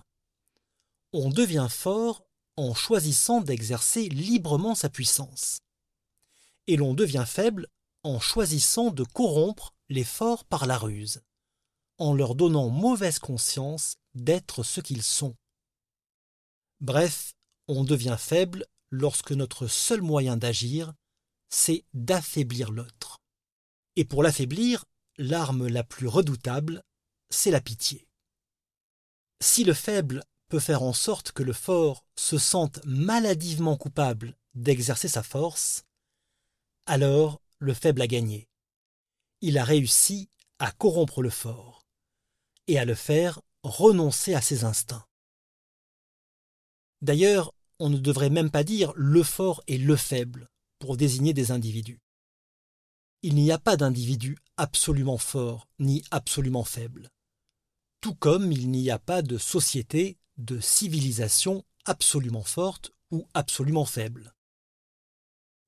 On 1.12 1.30
devient 1.30 1.68
fort 1.70 2.24
en 2.56 2.74
choisissant 2.74 3.40
d'exercer 3.40 4.08
librement 4.08 4.74
sa 4.74 4.88
puissance. 4.88 5.60
Et 6.66 6.76
l'on 6.76 6.94
devient 6.94 7.24
faible 7.26 7.68
en 8.02 8.20
choisissant 8.20 8.90
de 8.90 9.04
corrompre 9.04 9.74
les 9.88 10.04
forts 10.04 10.44
par 10.44 10.66
la 10.66 10.78
ruse, 10.78 11.22
en 11.98 12.14
leur 12.14 12.34
donnant 12.34 12.68
mauvaise 12.68 13.18
conscience 13.18 13.96
d'être 14.14 14.62
ce 14.62 14.80
qu'ils 14.80 15.02
sont. 15.02 15.36
Bref, 16.80 17.34
on 17.68 17.84
devient 17.84 18.16
faible 18.18 18.66
lorsque 18.90 19.32
notre 19.32 19.66
seul 19.66 20.02
moyen 20.02 20.36
d'agir, 20.36 20.92
c'est 21.48 21.84
d'affaiblir 21.94 22.70
l'autre. 22.70 23.18
Et 23.96 24.04
pour 24.04 24.22
l'affaiblir, 24.22 24.84
l'arme 25.16 25.66
la 25.66 25.84
plus 25.84 26.06
redoutable, 26.06 26.82
c'est 27.30 27.50
la 27.50 27.60
pitié. 27.60 28.06
Si 29.40 29.64
le 29.64 29.74
faible 29.74 30.24
peut 30.48 30.60
faire 30.60 30.82
en 30.82 30.92
sorte 30.92 31.32
que 31.32 31.42
le 31.42 31.52
fort 31.52 32.04
se 32.16 32.38
sente 32.38 32.84
maladivement 32.84 33.76
coupable 33.76 34.36
d'exercer 34.54 35.08
sa 35.08 35.22
force, 35.22 35.84
alors 36.86 37.40
le 37.58 37.74
faible 37.74 38.02
a 38.02 38.06
gagné. 38.06 38.48
Il 39.40 39.58
a 39.58 39.64
réussi 39.64 40.28
à 40.58 40.70
corrompre 40.72 41.22
le 41.22 41.30
fort 41.30 41.86
et 42.66 42.78
à 42.78 42.84
le 42.84 42.94
faire 42.94 43.40
renoncer 43.62 44.34
à 44.34 44.40
ses 44.40 44.64
instincts. 44.64 45.06
D'ailleurs, 47.02 47.52
on 47.78 47.90
ne 47.90 47.98
devrait 47.98 48.30
même 48.30 48.50
pas 48.50 48.64
dire 48.64 48.92
le 48.96 49.22
fort 49.22 49.62
et 49.66 49.76
le 49.78 49.96
faible 49.96 50.48
pour 50.78 50.96
désigner 50.96 51.32
des 51.32 51.50
individus. 51.50 52.00
Il 53.22 53.34
n'y 53.34 53.50
a 53.50 53.58
pas 53.58 53.76
d'individu 53.76 54.36
absolument 54.56 55.18
fort 55.18 55.68
ni 55.78 56.04
absolument 56.10 56.64
faible. 56.64 57.10
Tout 58.00 58.14
comme 58.14 58.52
il 58.52 58.70
n'y 58.70 58.90
a 58.90 58.98
pas 58.98 59.22
de 59.22 59.38
société, 59.38 60.18
de 60.36 60.60
civilisation 60.60 61.64
absolument 61.84 62.44
forte 62.44 62.92
ou 63.10 63.26
absolument 63.34 63.84
faible. 63.84 64.34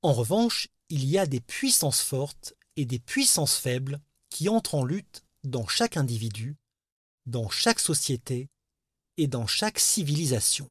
En 0.03 0.13
revanche, 0.13 0.69
il 0.89 1.05
y 1.05 1.19
a 1.19 1.27
des 1.27 1.41
puissances 1.41 2.01
fortes 2.01 2.55
et 2.77 2.85
des 2.85 2.99
puissances 2.99 3.57
faibles 3.57 4.01
qui 4.31 4.49
entrent 4.49 4.77
en 4.77 4.85
lutte 4.85 5.25
dans 5.45 5.67
chaque 5.67 5.97
individu, 5.97 6.57
dans 7.27 7.49
chaque 7.49 7.81
société 7.81 8.49
et 9.17 9.27
dans 9.27 9.47
chaque 9.47 9.79
civilisation. 9.79 10.71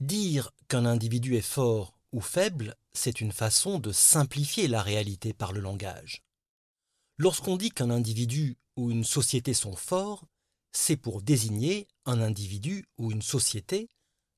Dire 0.00 0.52
qu'un 0.68 0.84
individu 0.84 1.36
est 1.36 1.40
fort 1.40 1.94
ou 2.12 2.20
faible, 2.20 2.76
c'est 2.92 3.20
une 3.20 3.32
façon 3.32 3.78
de 3.78 3.92
simplifier 3.92 4.68
la 4.68 4.82
réalité 4.82 5.32
par 5.32 5.52
le 5.52 5.60
langage. 5.60 6.22
Lorsqu'on 7.18 7.56
dit 7.56 7.70
qu'un 7.70 7.90
individu 7.90 8.56
ou 8.76 8.90
une 8.90 9.04
société 9.04 9.54
sont 9.54 9.76
forts, 9.76 10.26
c'est 10.72 10.96
pour 10.96 11.22
désigner 11.22 11.88
un 12.06 12.20
individu 12.20 12.86
ou 12.98 13.10
une 13.10 13.22
société 13.22 13.88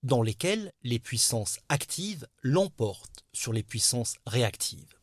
dans 0.02 0.22
lesquels 0.22 0.72
les 0.82 0.98
puissances 0.98 1.60
actives 1.68 2.26
l'emportent 2.42 3.24
sur 3.32 3.52
les 3.52 3.62
puissances 3.62 4.16
réactives. 4.26 4.98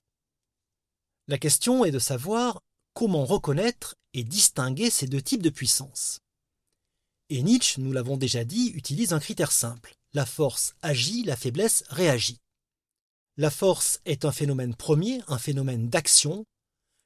La 1.27 1.37
question 1.37 1.85
est 1.85 1.91
de 1.91 1.99
savoir 1.99 2.61
comment 2.93 3.25
reconnaître 3.25 3.95
et 4.13 4.23
distinguer 4.23 4.89
ces 4.89 5.07
deux 5.07 5.21
types 5.21 5.41
de 5.41 5.49
puissances. 5.49 6.19
Et 7.29 7.41
Nietzsche, 7.41 7.81
nous 7.81 7.93
l'avons 7.93 8.17
déjà 8.17 8.43
dit, 8.43 8.71
utilise 8.75 9.13
un 9.13 9.19
critère 9.19 9.53
simple. 9.53 9.95
La 10.13 10.25
force 10.25 10.75
agit, 10.81 11.23
la 11.23 11.37
faiblesse 11.37 11.85
réagit. 11.87 12.40
La 13.37 13.49
force 13.49 13.99
est 14.05 14.25
un 14.25 14.31
phénomène 14.31 14.75
premier, 14.75 15.21
un 15.27 15.37
phénomène 15.37 15.89
d'action. 15.89 16.45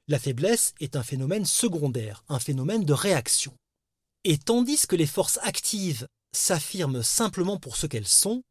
La 0.08 0.18
faiblesse 0.18 0.74
est 0.80 0.96
un 0.96 1.02
phénomène 1.02 1.44
secondaire, 1.44 2.24
un 2.28 2.40
phénomène 2.40 2.84
de 2.84 2.92
réaction. 2.92 3.54
Et 4.24 4.38
tandis 4.38 4.86
que 4.86 4.96
les 4.96 5.06
forces 5.06 5.38
actives 5.42 6.08
s'affirment 6.32 7.02
simplement 7.02 7.58
pour 7.58 7.76
ce 7.76 7.86
qu'elles 7.86 8.08
sont, 8.08 8.42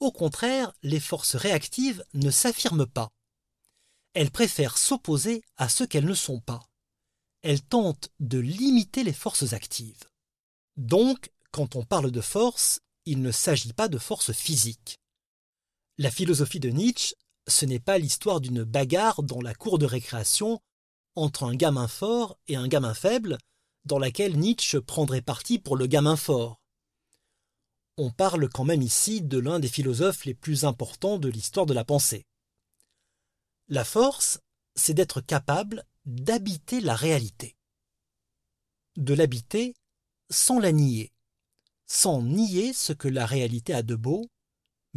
au 0.00 0.12
contraire, 0.12 0.72
les 0.82 1.00
forces 1.00 1.36
réactives 1.36 2.04
ne 2.14 2.30
s'affirment 2.30 2.86
pas. 2.86 3.08
Elles 4.14 4.30
préfèrent 4.30 4.78
s'opposer 4.78 5.42
à 5.56 5.68
ce 5.68 5.84
qu'elles 5.84 6.06
ne 6.06 6.14
sont 6.14 6.40
pas. 6.40 6.66
Elles 7.42 7.62
tentent 7.62 8.10
de 8.20 8.38
limiter 8.38 9.04
les 9.04 9.12
forces 9.12 9.52
actives. 9.52 10.04
Donc, 10.76 11.30
quand 11.50 11.76
on 11.76 11.84
parle 11.84 12.10
de 12.10 12.20
force, 12.20 12.80
il 13.04 13.22
ne 13.22 13.30
s'agit 13.30 13.72
pas 13.72 13.88
de 13.88 13.98
force 13.98 14.32
physique. 14.32 14.98
La 15.98 16.10
philosophie 16.10 16.60
de 16.60 16.68
Nietzsche, 16.68 17.14
ce 17.46 17.64
n'est 17.64 17.80
pas 17.80 17.96
l'histoire 17.96 18.40
d'une 18.40 18.64
bagarre 18.64 19.22
dans 19.22 19.40
la 19.40 19.54
cour 19.54 19.78
de 19.78 19.86
récréation 19.86 20.60
entre 21.14 21.44
un 21.44 21.54
gamin 21.54 21.88
fort 21.88 22.38
et 22.48 22.56
un 22.56 22.68
gamin 22.68 22.92
faible, 22.92 23.38
dans 23.86 23.98
laquelle 23.98 24.38
Nietzsche 24.38 24.80
prendrait 24.80 25.22
parti 25.22 25.58
pour 25.58 25.74
le 25.74 25.86
gamin 25.86 26.16
fort. 26.16 26.60
On 27.96 28.10
parle 28.10 28.50
quand 28.50 28.64
même 28.64 28.82
ici 28.82 29.22
de 29.22 29.38
l'un 29.38 29.58
des 29.58 29.68
philosophes 29.68 30.26
les 30.26 30.34
plus 30.34 30.64
importants 30.64 31.18
de 31.18 31.30
l'histoire 31.30 31.64
de 31.64 31.72
la 31.72 31.84
pensée. 31.84 32.26
La 33.68 33.84
force, 33.84 34.40
c'est 34.74 34.92
d'être 34.92 35.22
capable 35.22 35.86
d'habiter 36.04 36.80
la 36.80 36.94
réalité. 36.94 37.56
De 38.96 39.14
l'habiter 39.14 39.74
sans 40.28 40.58
la 40.58 40.72
nier, 40.72 41.10
sans 41.86 42.20
nier 42.20 42.74
ce 42.74 42.92
que 42.92 43.08
la 43.08 43.24
réalité 43.24 43.72
a 43.72 43.82
de 43.82 43.94
beau, 43.94 44.28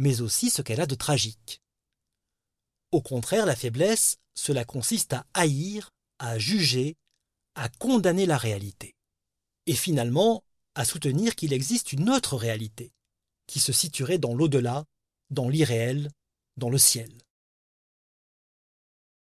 mais 0.00 0.22
aussi 0.22 0.48
ce 0.48 0.62
qu'elle 0.62 0.80
a 0.80 0.86
de 0.86 0.94
tragique. 0.94 1.60
Au 2.90 3.02
contraire, 3.02 3.44
la 3.44 3.54
faiblesse, 3.54 4.16
cela 4.34 4.64
consiste 4.64 5.12
à 5.12 5.26
haïr, 5.34 5.90
à 6.18 6.38
juger, 6.38 6.96
à 7.54 7.68
condamner 7.68 8.24
la 8.24 8.38
réalité. 8.38 8.96
Et 9.66 9.74
finalement, 9.74 10.42
à 10.74 10.86
soutenir 10.86 11.36
qu'il 11.36 11.52
existe 11.52 11.92
une 11.92 12.08
autre 12.08 12.38
réalité, 12.38 12.94
qui 13.46 13.60
se 13.60 13.72
situerait 13.72 14.16
dans 14.16 14.32
l'au-delà, 14.32 14.86
dans 15.28 15.50
l'irréel, 15.50 16.10
dans 16.56 16.70
le 16.70 16.78
ciel. 16.78 17.12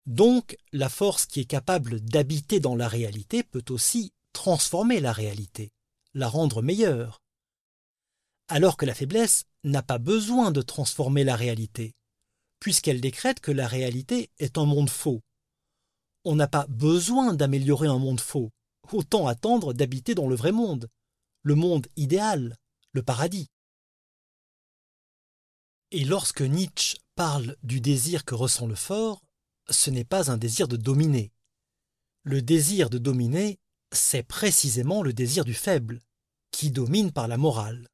Donc, 0.07 0.57
la 0.71 0.88
force 0.88 1.26
qui 1.26 1.40
est 1.40 1.45
capable 1.45 2.00
d'habiter 2.00 2.61
dans 2.61 2.76
la 2.76 2.87
réalité 2.87 3.42
peut 3.42 3.64
aussi 3.71 4.12
transformer 4.33 5.00
la 5.00 5.12
réalité, 5.12 5.73
la 6.14 6.28
rendre 6.28 6.62
meilleure. 6.62 7.21
Alors 8.54 8.76
que 8.76 8.85
la 8.85 8.92
faiblesse 8.92 9.47
n'a 9.64 9.82
pas 9.82 9.97
besoin 9.97 10.50
de 10.50 10.61
transformer 10.61 11.25
la 11.25 11.37
réalité, 11.37 11.94
puisqu'elle 12.61 13.00
décrète 13.00 13.40
que 13.40 13.50
la 13.50 13.66
réalité 13.66 14.28
est 14.38 14.59
un 14.59 14.66
monde 14.66 14.90
faux. 14.90 15.23
On 16.26 16.37
n'a 16.37 16.49
pas 16.49 16.66
besoin 16.68 17.32
d'améliorer 17.32 17.88
un 17.88 17.99
monde 17.99 18.21
faux, 18.21 18.50
autant 18.92 19.26
attendre 19.26 19.73
d'habiter 19.73 20.14
dans 20.14 20.28
le 20.28 20.35
vrai 20.35 20.52
monde, 20.52 20.90
le 21.40 21.54
monde 21.54 21.87
idéal, 21.97 22.59
le 22.92 23.02
paradis. 23.02 23.49
Et 25.90 26.04
lorsque 26.04 26.42
Nietzsche 26.42 26.99
parle 27.14 27.56
du 27.62 27.80
désir 27.80 28.26
que 28.26 28.35
ressent 28.35 28.66
le 28.66 28.75
fort, 28.75 29.23
ce 29.71 29.88
n'est 29.88 30.04
pas 30.04 30.30
un 30.30 30.37
désir 30.37 30.68
de 30.68 30.76
dominer. 30.76 31.32
Le 32.23 32.42
désir 32.42 32.90
de 32.90 32.99
dominer, 32.99 33.59
c'est 33.92 34.25
précisément 34.25 35.02
le 35.02 35.14
désir 35.14 35.47
du 35.47 35.54
faible, 35.54 36.00
qui 36.50 36.71
domine 36.71 37.12
par 37.12 37.28
la 37.28 37.38
morale. 37.38 37.88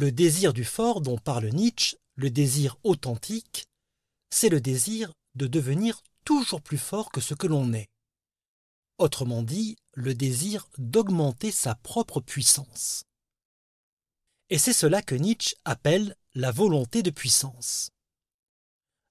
Le 0.00 0.12
désir 0.12 0.52
du 0.52 0.64
fort 0.64 1.00
dont 1.00 1.18
parle 1.18 1.48
Nietzsche, 1.48 1.96
le 2.14 2.30
désir 2.30 2.76
authentique, 2.84 3.66
c'est 4.30 4.48
le 4.48 4.60
désir 4.60 5.12
de 5.34 5.48
devenir 5.48 6.04
toujours 6.24 6.62
plus 6.62 6.78
fort 6.78 7.10
que 7.10 7.20
ce 7.20 7.34
que 7.34 7.48
l'on 7.48 7.72
est. 7.72 7.88
Autrement 8.98 9.42
dit, 9.42 9.76
le 9.94 10.14
désir 10.14 10.68
d'augmenter 10.78 11.50
sa 11.50 11.74
propre 11.74 12.20
puissance. 12.20 13.06
Et 14.50 14.58
c'est 14.58 14.72
cela 14.72 15.02
que 15.02 15.16
Nietzsche 15.16 15.56
appelle 15.64 16.14
la 16.36 16.52
volonté 16.52 17.02
de 17.02 17.10
puissance. 17.10 17.90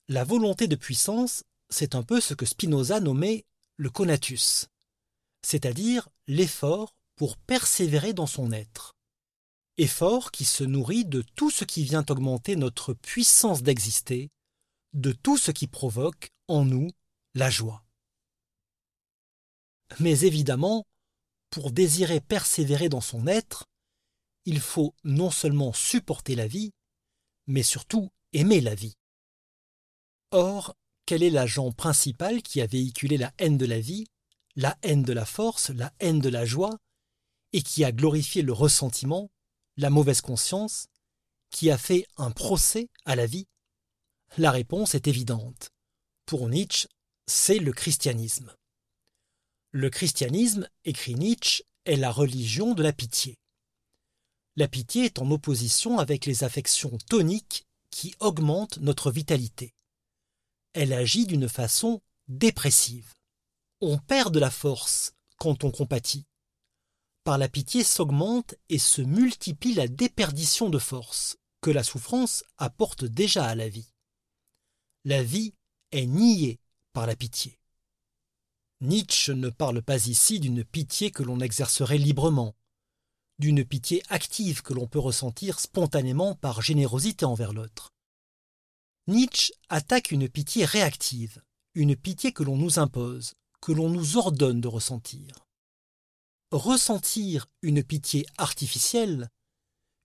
La 0.07 0.23
volonté 0.23 0.67
de 0.67 0.77
puissance, 0.77 1.43
c'est 1.69 1.95
un 1.95 2.03
peu 2.03 2.21
ce 2.21 2.33
que 2.33 2.45
Spinoza 2.45 3.01
nommait 3.01 3.43
le 3.75 3.89
conatus, 3.89 4.69
c'est-à-dire 5.41 6.07
l'effort 6.27 6.95
pour 7.17 7.35
persévérer 7.35 8.13
dans 8.13 8.25
son 8.25 8.53
être. 8.53 8.96
Effort 9.77 10.31
qui 10.31 10.45
se 10.45 10.63
nourrit 10.63 11.05
de 11.05 11.21
tout 11.21 11.51
ce 11.51 11.63
qui 11.63 11.83
vient 11.83 12.05
augmenter 12.09 12.55
notre 12.55 12.93
puissance 12.93 13.61
d'exister, 13.61 14.31
de 14.93 15.11
tout 15.11 15.37
ce 15.37 15.51
qui 15.51 15.67
provoque 15.67 16.31
en 16.47 16.65
nous 16.65 16.89
la 17.35 17.49
joie. 17.49 17.83
Mais 19.99 20.21
évidemment, 20.21 20.85
pour 21.49 21.71
désirer 21.71 22.19
persévérer 22.19 22.89
dans 22.89 23.01
son 23.01 23.27
être, 23.27 23.65
il 24.45 24.59
faut 24.59 24.95
non 25.03 25.29
seulement 25.29 25.73
supporter 25.73 26.35
la 26.35 26.47
vie, 26.47 26.71
mais 27.45 27.63
surtout 27.63 28.09
aimer 28.33 28.61
la 28.61 28.75
vie. 28.75 28.95
Or, 30.31 30.75
quel 31.05 31.23
est 31.23 31.29
l'agent 31.29 31.71
principal 31.71 32.41
qui 32.41 32.61
a 32.61 32.65
véhiculé 32.65 33.17
la 33.17 33.31
haine 33.37 33.57
de 33.57 33.65
la 33.65 33.79
vie, 33.79 34.07
la 34.55 34.77
haine 34.81 35.03
de 35.03 35.13
la 35.13 35.25
force, 35.25 35.69
la 35.69 35.93
haine 35.99 36.19
de 36.19 36.29
la 36.29 36.45
joie, 36.45 36.77
et 37.53 37.61
qui 37.61 37.85
a 37.85 37.91
glorifié 37.91 38.41
le 38.41 38.51
ressentiment, 38.51 39.29
la 39.77 39.89
mauvaise 39.89 40.21
conscience, 40.21 40.87
qui 41.49 41.71
a 41.71 41.77
fait 41.77 42.05
un 42.17 42.31
procès 42.31 42.89
à 43.05 43.15
la 43.15 43.25
vie 43.25 43.47
La 44.37 44.51
réponse 44.51 44.95
est 44.95 45.07
évidente. 45.07 45.69
Pour 46.25 46.49
Nietzsche, 46.49 46.87
c'est 47.27 47.59
le 47.59 47.71
christianisme. 47.71 48.53
Le 49.71 49.89
christianisme, 49.89 50.67
écrit 50.83 51.15
Nietzsche, 51.15 51.63
est 51.85 51.95
la 51.95 52.11
religion 52.11 52.73
de 52.73 52.83
la 52.83 52.91
pitié. 52.91 53.37
La 54.55 54.67
pitié 54.67 55.05
est 55.05 55.19
en 55.19 55.29
opposition 55.31 55.99
avec 55.99 56.25
les 56.25 56.43
affections 56.43 56.97
toniques 57.09 57.65
qui 57.91 58.15
augmentent 58.19 58.79
notre 58.79 59.11
vitalité. 59.11 59.73
Elle 60.73 60.93
agit 60.93 61.25
d'une 61.25 61.47
façon 61.47 62.01
dépressive. 62.27 63.13
On 63.81 63.97
perd 63.97 64.33
de 64.33 64.39
la 64.39 64.51
force 64.51 65.13
quand 65.37 65.63
on 65.63 65.71
compatit. 65.71 66.25
La 67.35 67.49
pitié 67.49 67.83
s'augmente 67.83 68.55
et 68.69 68.79
se 68.79 69.01
multiplie 69.01 69.73
la 69.73 69.89
déperdition 69.89 70.69
de 70.69 70.79
force 70.79 71.35
que 71.59 71.69
la 71.69 71.83
souffrance 71.83 72.45
apporte 72.57 73.03
déjà 73.03 73.45
à 73.45 73.53
la 73.53 73.67
vie. 73.67 73.91
La 75.03 75.23
vie 75.23 75.53
est 75.91 76.05
niée 76.05 76.61
par 76.93 77.05
la 77.05 77.17
pitié. 77.17 77.59
Nietzsche 78.79 79.33
ne 79.33 79.49
parle 79.49 79.81
pas 79.81 80.07
ici 80.07 80.39
d'une 80.39 80.63
pitié 80.63 81.11
que 81.11 81.21
l'on 81.21 81.41
exercerait 81.41 81.97
librement, 81.97 82.55
d'une 83.39 83.65
pitié 83.65 84.01
active 84.07 84.61
que 84.61 84.73
l'on 84.73 84.87
peut 84.87 84.99
ressentir 84.99 85.59
spontanément 85.59 86.33
par 86.33 86.61
générosité 86.61 87.25
envers 87.25 87.51
l'autre. 87.51 87.91
Nietzsche 89.07 89.51
attaque 89.67 90.11
une 90.11 90.29
pitié 90.29 90.63
réactive, 90.63 91.43
une 91.75 91.95
pitié 91.97 92.31
que 92.31 92.43
l'on 92.43 92.55
nous 92.55 92.79
impose, 92.79 93.33
que 93.61 93.73
l'on 93.73 93.89
nous 93.89 94.17
ordonne 94.17 94.61
de 94.61 94.67
ressentir. 94.67 95.46
Ressentir 96.51 97.47
une 97.61 97.83
pitié 97.83 98.25
artificielle, 98.37 99.29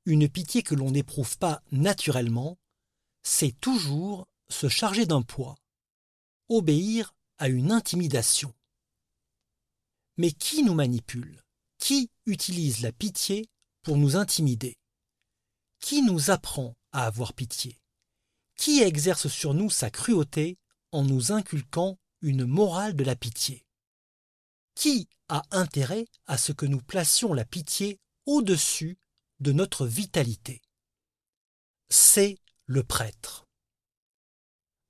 une 0.07 0.29
pitié 0.29 0.65
que 0.65 0.75
l'on 0.75 0.91
n'éprouve 0.91 1.39
pas 1.39 1.63
naturellement, 1.71 2.59
c'est 3.23 3.53
toujours 3.61 4.27
se 4.49 4.69
charger 4.69 5.07
d'un 5.07 5.23
poids, 5.23 5.57
obéir 6.49 7.15
à 7.39 7.49
une 7.49 7.71
intimidation. 7.71 8.53
Mais 10.17 10.33
qui 10.33 10.65
nous 10.65 10.75
manipule? 10.75 11.41
Qui 11.79 12.11
utilise 12.27 12.81
la 12.81 12.91
pitié 12.91 13.49
pour 13.83 13.97
nous 13.97 14.17
intimider? 14.17 14.77
Qui 15.79 16.03
nous 16.03 16.31
apprend 16.31 16.75
à 16.91 17.07
avoir 17.07 17.35
pitié? 17.35 17.79
Qui 18.57 18.83
exerce 18.83 19.29
sur 19.29 19.55
nous 19.55 19.71
sa 19.71 19.91
cruauté 19.91 20.59
en 20.91 21.05
nous 21.05 21.31
inculquant 21.31 21.99
une 22.21 22.47
morale 22.47 22.97
de 22.97 23.05
la 23.05 23.15
pitié? 23.15 23.65
Qui 24.75 25.09
a 25.29 25.43
intérêt 25.51 26.07
à 26.27 26.39
ce 26.39 26.53
que 26.53 26.67
nous 26.67 26.81
placions 26.81 27.35
la 27.35 27.45
pitié 27.45 28.01
au-dessus 28.27 28.99
de 29.41 29.53
notre 29.53 29.87
vitalité? 29.87 30.63
C'est 31.89 32.39
le 32.67 32.83
prêtre. 32.83 33.47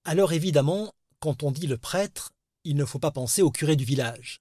Alors 0.05 0.33
évidemment, 0.33 0.95
quand 1.21 1.43
on 1.43 1.51
dit 1.51 1.67
le 1.67 1.79
prêtre, 1.79 2.33
il 2.65 2.77
ne 2.77 2.85
faut 2.85 2.99
pas 2.99 3.11
penser 3.11 3.43
au 3.43 3.51
curé 3.51 3.77
du 3.77 3.85
village. 3.85 4.41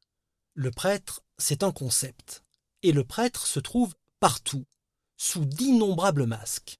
Le 0.53 0.71
prêtre, 0.71 1.23
c'est 1.37 1.63
un 1.63 1.71
concept. 1.71 2.43
Et 2.83 2.91
le 2.91 3.03
prêtre 3.03 3.45
se 3.45 3.59
trouve 3.59 3.95
partout, 4.19 4.65
sous 5.17 5.45
d'innombrables 5.45 6.25
masques. 6.25 6.79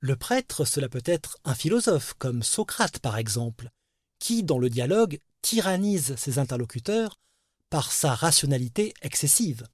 Le 0.00 0.16
prêtre, 0.16 0.64
cela 0.64 0.88
peut 0.88 1.02
être 1.04 1.38
un 1.44 1.54
philosophe, 1.54 2.14
comme 2.14 2.42
Socrate 2.42 2.98
par 3.00 3.18
exemple, 3.18 3.70
qui, 4.18 4.42
dans 4.42 4.58
le 4.58 4.70
dialogue, 4.70 5.20
tyrannise 5.42 6.16
ses 6.16 6.38
interlocuteurs 6.38 7.18
par 7.70 7.92
sa 7.92 8.14
rationalité 8.14 8.92
excessive. 9.00 9.66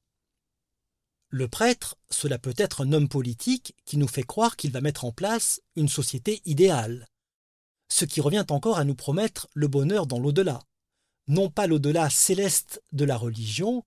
Le 1.28 1.48
prêtre, 1.48 1.96
cela 2.10 2.38
peut 2.38 2.54
être 2.56 2.84
un 2.84 2.92
homme 2.92 3.08
politique 3.08 3.74
qui 3.84 3.96
nous 3.96 4.06
fait 4.06 4.22
croire 4.22 4.56
qu'il 4.56 4.70
va 4.70 4.80
mettre 4.80 5.04
en 5.04 5.12
place 5.12 5.60
une 5.74 5.88
société 5.88 6.40
idéale, 6.44 7.08
ce 7.88 8.04
qui 8.04 8.20
revient 8.20 8.44
encore 8.50 8.78
à 8.78 8.84
nous 8.84 8.94
promettre 8.94 9.48
le 9.54 9.66
bonheur 9.66 10.06
dans 10.06 10.18
l'au-delà. 10.18 10.62
Non 11.26 11.50
pas 11.50 11.66
l'au-delà 11.66 12.10
céleste 12.10 12.82
de 12.92 13.04
la 13.04 13.16
religion, 13.16 13.82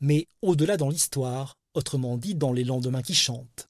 mais 0.00 0.28
au-delà 0.42 0.76
dans 0.76 0.90
l'histoire, 0.90 1.56
autrement 1.74 2.18
dit 2.18 2.34
dans 2.34 2.52
les 2.52 2.64
lendemains 2.64 3.02
qui 3.02 3.14
chantent. 3.14 3.68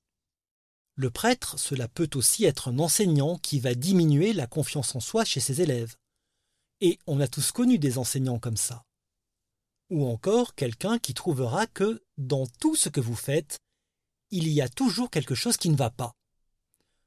Le 0.95 1.11
prêtre, 1.11 1.59
cela 1.59 1.89
peut 1.89 2.11
aussi 2.15 2.45
être 2.45 2.69
un 2.69 2.79
enseignant 2.79 3.37
qui 3.37 3.61
va 3.61 3.75
diminuer 3.75 4.33
la 4.33 4.47
confiance 4.47 4.97
en 4.97 5.01
soi 5.01 5.25
chez 5.25 5.41
ses 5.41 5.61
élèves. 5.61 5.95
Et 6.81 6.99
on 7.07 7.21
a 7.21 7.29
tous 7.29 7.53
connu 7.53 7.79
des 7.79 7.99
enseignants 7.99 8.39
comme 8.39 8.57
ça. 8.57 8.85
Ou 9.91 10.07
encore 10.07 10.55
quelqu'un 10.55 10.99
qui 10.99 11.15
trouvera 11.15 11.67
que, 11.67 12.03
dans 12.19 12.47
tout 12.47 12.75
ce 12.75 12.89
que 12.89 13.01
vous 13.01 13.15
faites, 13.15 13.59
il 14.31 14.49
y 14.49 14.61
a 14.61 14.69
toujours 14.69 15.11
quelque 15.11 15.35
chose 15.35 15.57
qui 15.57 15.71
ne 15.71 15.77
va 15.77 15.91
pas. 15.91 16.13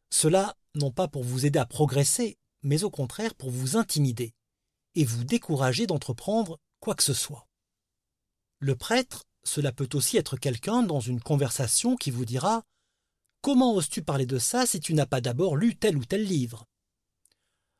Cela, 0.09 0.55
non 0.75 0.91
pas 0.91 1.07
pour 1.07 1.23
vous 1.23 1.45
aider 1.45 1.59
à 1.59 1.65
progresser, 1.65 2.37
mais 2.63 2.83
au 2.83 2.89
contraire 2.89 3.35
pour 3.35 3.51
vous 3.51 3.77
intimider 3.77 4.33
et 4.95 5.05
vous 5.05 5.23
décourager 5.23 5.87
d'entreprendre 5.87 6.59
quoi 6.79 6.95
que 6.95 7.03
ce 7.03 7.13
soit. 7.13 7.47
Le 8.59 8.75
prêtre, 8.75 9.25
cela 9.43 9.71
peut 9.71 9.89
aussi 9.93 10.17
être 10.17 10.37
quelqu'un 10.37 10.83
dans 10.83 10.99
une 10.99 11.21
conversation 11.21 11.95
qui 11.95 12.11
vous 12.11 12.25
dira 12.25 12.63
Comment 13.41 13.73
oses-tu 13.73 14.03
parler 14.03 14.25
de 14.25 14.37
ça 14.37 14.65
si 14.65 14.81
tu 14.81 14.93
n'as 14.93 15.05
pas 15.05 15.21
d'abord 15.21 15.55
lu 15.55 15.75
tel 15.75 15.97
ou 15.97 16.03
tel 16.03 16.25
livre? 16.25 16.65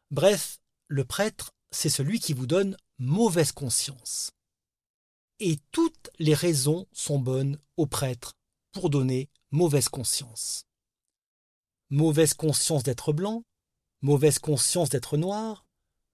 Bref, 0.10 0.60
le 0.88 1.04
prêtre, 1.04 1.52
c'est 1.72 1.90
celui 1.90 2.20
qui 2.20 2.34
vous 2.34 2.48
donne 2.48 2.78
mauvaise 2.98 3.52
conscience. 3.52 4.32
Et 5.40 5.58
toutes 5.72 6.10
les 6.20 6.34
raisons 6.34 6.88
sont 6.92 7.20
bonnes 7.20 7.60
au 7.78 7.86
prêtre 7.86 8.36
pour 8.72 8.90
donner 8.90 9.30
mauvaise 9.52 9.90
conscience. 9.90 10.66
Mauvaise 11.90 12.34
conscience 12.34 12.84
d'être 12.84 13.14
blanc, 13.14 13.44
mauvaise 14.02 14.40
conscience 14.40 14.90
d'être 14.90 15.18
noir, 15.18 15.66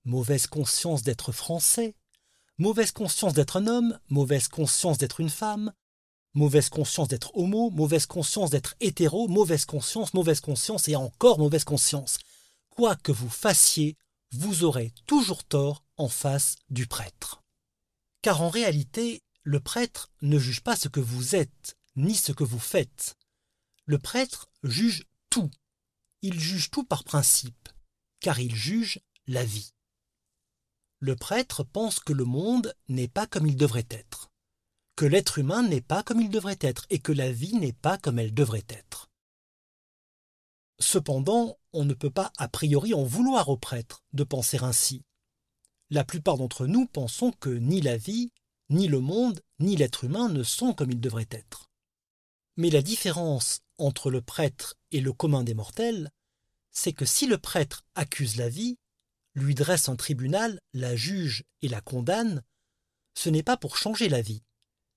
mauvaise 0.06 0.48
conscience 0.48 1.02
d'être 1.02 1.32
français, 1.32 1.96
mauvaise 2.58 2.92
conscience 2.92 3.34
d'être 3.34 3.58
un 3.58 3.68
homme, 3.68 4.00
mauvaise 4.10 4.48
conscience 4.48 4.98
d'être 4.98 5.20
une 5.20 5.30
femme, 5.30 5.74
mauvaise 6.34 6.70
conscience 6.70 7.08
d'être 7.08 7.36
homo, 7.36 7.72
mauvaise 7.72 8.06
conscience 8.06 8.52
d'être 8.52 8.76
hétéro, 8.80 9.28
mauvaise 9.28 9.66
conscience, 9.66 10.14
mauvaise 10.14 10.40
conscience 10.40 10.88
et 10.88 10.96
encore 10.96 11.40
mauvaise 11.40 11.64
conscience. 11.64 12.20
Quoi 12.70 12.96
que 12.96 13.12
vous 13.12 13.30
fassiez, 13.30 13.98
vous 14.32 14.64
aurez 14.64 14.94
toujours 15.08 15.44
tort 15.44 15.84
en 15.98 16.10
face 16.10 16.56
du 16.70 16.88
prêtre. 16.88 17.45
Car 18.26 18.42
en 18.42 18.50
réalité, 18.50 19.22
le 19.44 19.60
prêtre 19.60 20.10
ne 20.24 20.40
juge 20.40 20.62
pas 20.62 20.76
ce 20.76 20.88
que 20.88 21.00
vous 21.00 21.36
êtes, 21.36 21.78
ni 21.96 22.16
ce 22.16 22.32
que 22.32 22.44
vous 22.44 22.58
faites. 22.58 23.16
Le 23.86 24.00
prêtre 24.00 24.50
juge 24.64 25.06
tout. 25.30 25.52
Il 26.24 26.40
juge 26.40 26.72
tout 26.72 26.84
par 26.84 27.04
principe 27.04 27.70
car 28.26 28.40
il 28.40 28.56
juge 28.56 29.00
la 29.28 29.46
vie. 29.46 29.72
Le 30.98 31.16
prêtre 31.16 31.64
pense 31.64 32.00
que 32.00 32.12
le 32.12 32.26
monde 32.26 32.74
n'est 32.88 33.08
pas 33.08 33.28
comme 33.28 33.46
il 33.46 33.56
devrait 33.56 33.86
être, 33.92 34.32
que 34.96 35.06
l'être 35.06 35.38
humain 35.38 35.62
n'est 35.62 35.80
pas 35.80 36.02
comme 36.02 36.20
il 36.20 36.32
devrait 36.32 36.58
être, 36.62 36.88
et 36.90 36.98
que 36.98 37.12
la 37.12 37.32
vie 37.32 37.54
n'est 37.54 37.74
pas 37.74 38.00
comme 38.00 38.18
elle 38.18 38.34
devrait 38.34 38.66
être. 38.70 39.12
Cependant, 40.80 41.60
on 41.72 41.86
ne 41.86 41.94
peut 41.94 42.10
pas 42.10 42.34
a 42.38 42.48
priori 42.48 42.96
en 42.96 43.04
vouloir 43.04 43.50
au 43.50 43.58
prêtre 43.58 44.04
de 44.14 44.24
penser 44.24 44.58
ainsi. 44.64 45.04
La 45.90 46.04
plupart 46.04 46.38
d'entre 46.38 46.66
nous 46.66 46.88
pensons 46.88 47.32
que 47.32 47.50
ni 47.50 47.82
la 47.82 47.98
vie, 47.98 48.32
ni 48.70 48.88
le 48.88 49.00
monde, 49.00 49.42
ni 49.60 49.76
l'être 49.76 50.04
humain 50.04 50.30
ne 50.30 50.44
sont 50.44 50.74
comme 50.74 50.92
ils 50.92 51.02
devraient 51.02 51.28
être. 51.32 51.70
Mais 52.58 52.70
la 52.70 52.82
différence 52.82 53.62
entre 53.78 54.10
le 54.10 54.22
prêtre 54.22 54.76
et 54.92 55.02
le 55.02 55.14
commun 55.14 55.44
des 55.44 55.54
mortels, 55.54 56.10
c'est 56.72 56.94
que 56.94 57.06
si 57.06 57.28
le 57.28 57.38
prêtre 57.38 57.86
accuse 57.94 58.38
la 58.38 58.50
vie, 58.50 58.78
lui 59.36 59.54
dresse 59.54 59.90
un 59.90 59.96
tribunal, 59.96 60.60
la 60.74 60.96
juge 60.96 61.44
et 61.62 61.68
la 61.68 61.82
condamne, 61.82 62.42
ce 63.14 63.30
n'est 63.30 63.44
pas 63.44 63.58
pour 63.58 63.78
changer 63.78 64.10
la 64.10 64.22
vie, 64.22 64.44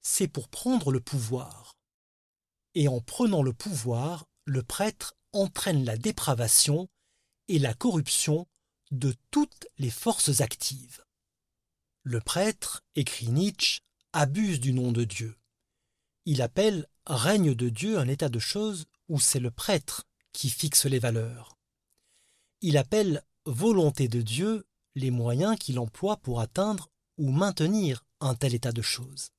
c'est 0.01 0.29
pour 0.29 0.49
prendre 0.49 0.91
le 0.91 1.01
pouvoir. 1.01 1.77
Et 2.75 2.89
en 2.89 3.01
prenant 3.01 3.43
le 3.43 3.53
pouvoir, 3.53 4.27
le 4.45 4.63
prêtre 4.63 5.15
entraîne 5.33 5.85
la 5.85 5.97
dépravation 5.97 6.89
et 7.49 7.59
la 7.59 7.75
corruption 7.75 8.47
de 8.91 9.15
toutes 9.31 9.67
les 9.79 9.91
forces 9.91 10.41
actives. 10.41 11.05
Le 12.03 12.21
prêtre, 12.21 12.85
écrit 12.97 13.29
Nietzsche, 13.29 13.81
abuse 14.13 14.61
du 14.61 14.73
nom 14.73 14.93
de 14.93 15.05
Dieu. 15.05 15.37
Il 16.25 16.43
appelle 16.43 16.87
règne 17.07 17.55
de 17.55 17.69
Dieu 17.69 17.99
un 17.99 18.09
état 18.09 18.29
de 18.29 18.39
choses 18.39 18.87
où 19.09 19.21
c'est 19.21 19.41
le 19.41 19.51
prêtre 19.51 20.05
qui 20.33 20.51
fixe 20.51 20.87
les 20.87 20.99
valeurs 20.99 21.59
il 22.61 22.77
appelle 22.77 23.23
volonté 23.45 24.09
de 24.09 24.21
Dieu 24.21 24.67
les 24.95 25.11
moyens 25.11 25.57
qu'il 25.59 25.79
emploie 25.79 26.17
pour 26.17 26.41
atteindre 26.41 26.91
ou 27.17 27.31
maintenir 27.31 28.05
un 28.21 28.35
tel 28.35 28.55
état 28.55 28.73
de 28.73 28.83
choses. 28.83 29.31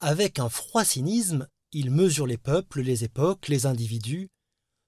Avec 0.00 0.38
un 0.38 0.48
froid 0.48 0.84
cynisme, 0.84 1.48
il 1.70 1.90
mesure 1.90 2.26
les 2.26 2.38
peuples, 2.38 2.80
les 2.80 3.04
époques, 3.04 3.48
les 3.48 3.66
individus, 3.66 4.28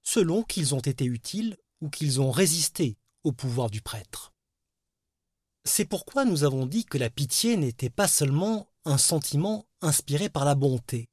selon 0.03 0.43
qu'ils 0.43 0.75
ont 0.75 0.81
été 0.81 1.05
utiles 1.05 1.57
ou 1.85 1.91
qu'ils 1.91 2.19
ont 2.23 2.31
résisté 2.31 2.97
au 3.25 3.33
pouvoir 3.33 3.69
du 3.69 3.83
prêtre. 3.83 4.33
C'est 5.67 5.85
pourquoi 5.85 6.25
nous 6.25 6.43
avons 6.43 6.65
dit 6.65 6.87
que 6.87 6.97
la 6.97 7.11
pitié 7.11 7.59
n'était 7.59 7.91
pas 7.91 8.09
seulement 8.09 8.71
un 8.87 8.97
sentiment 8.97 9.67
inspiré 9.83 10.31
par 10.31 10.47
la 10.47 10.55
bonté, 10.55 11.11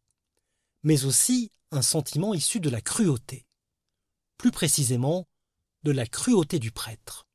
mais 0.83 1.03
aussi 1.03 1.51
un 1.71 1.81
sentiment 1.81 2.33
issu 2.33 2.61
de 2.61 2.69
la 2.69 2.79
cruauté, 2.79 3.45
plus 4.37 4.51
précisément 4.51 5.27
de 5.83 5.91
la 5.91 6.07
cruauté 6.07 6.57
du 6.57 6.71
prêtre. 6.71 7.27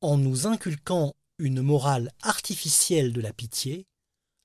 En 0.00 0.16
nous 0.16 0.46
inculquant 0.46 1.14
une 1.36 1.60
morale 1.60 2.12
artificielle 2.22 3.12
de 3.12 3.20
la 3.20 3.34
pitié, 3.34 3.86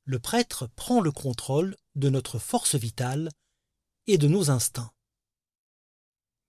le 0.04 0.20
prêtre 0.20 0.68
prend 0.76 1.00
le 1.00 1.12
contrôle 1.12 1.78
de 1.96 2.10
notre 2.10 2.38
force 2.38 2.76
vitale 2.76 3.30
et 4.08 4.18
de 4.18 4.28
nos 4.28 4.50
instincts. 4.50 4.92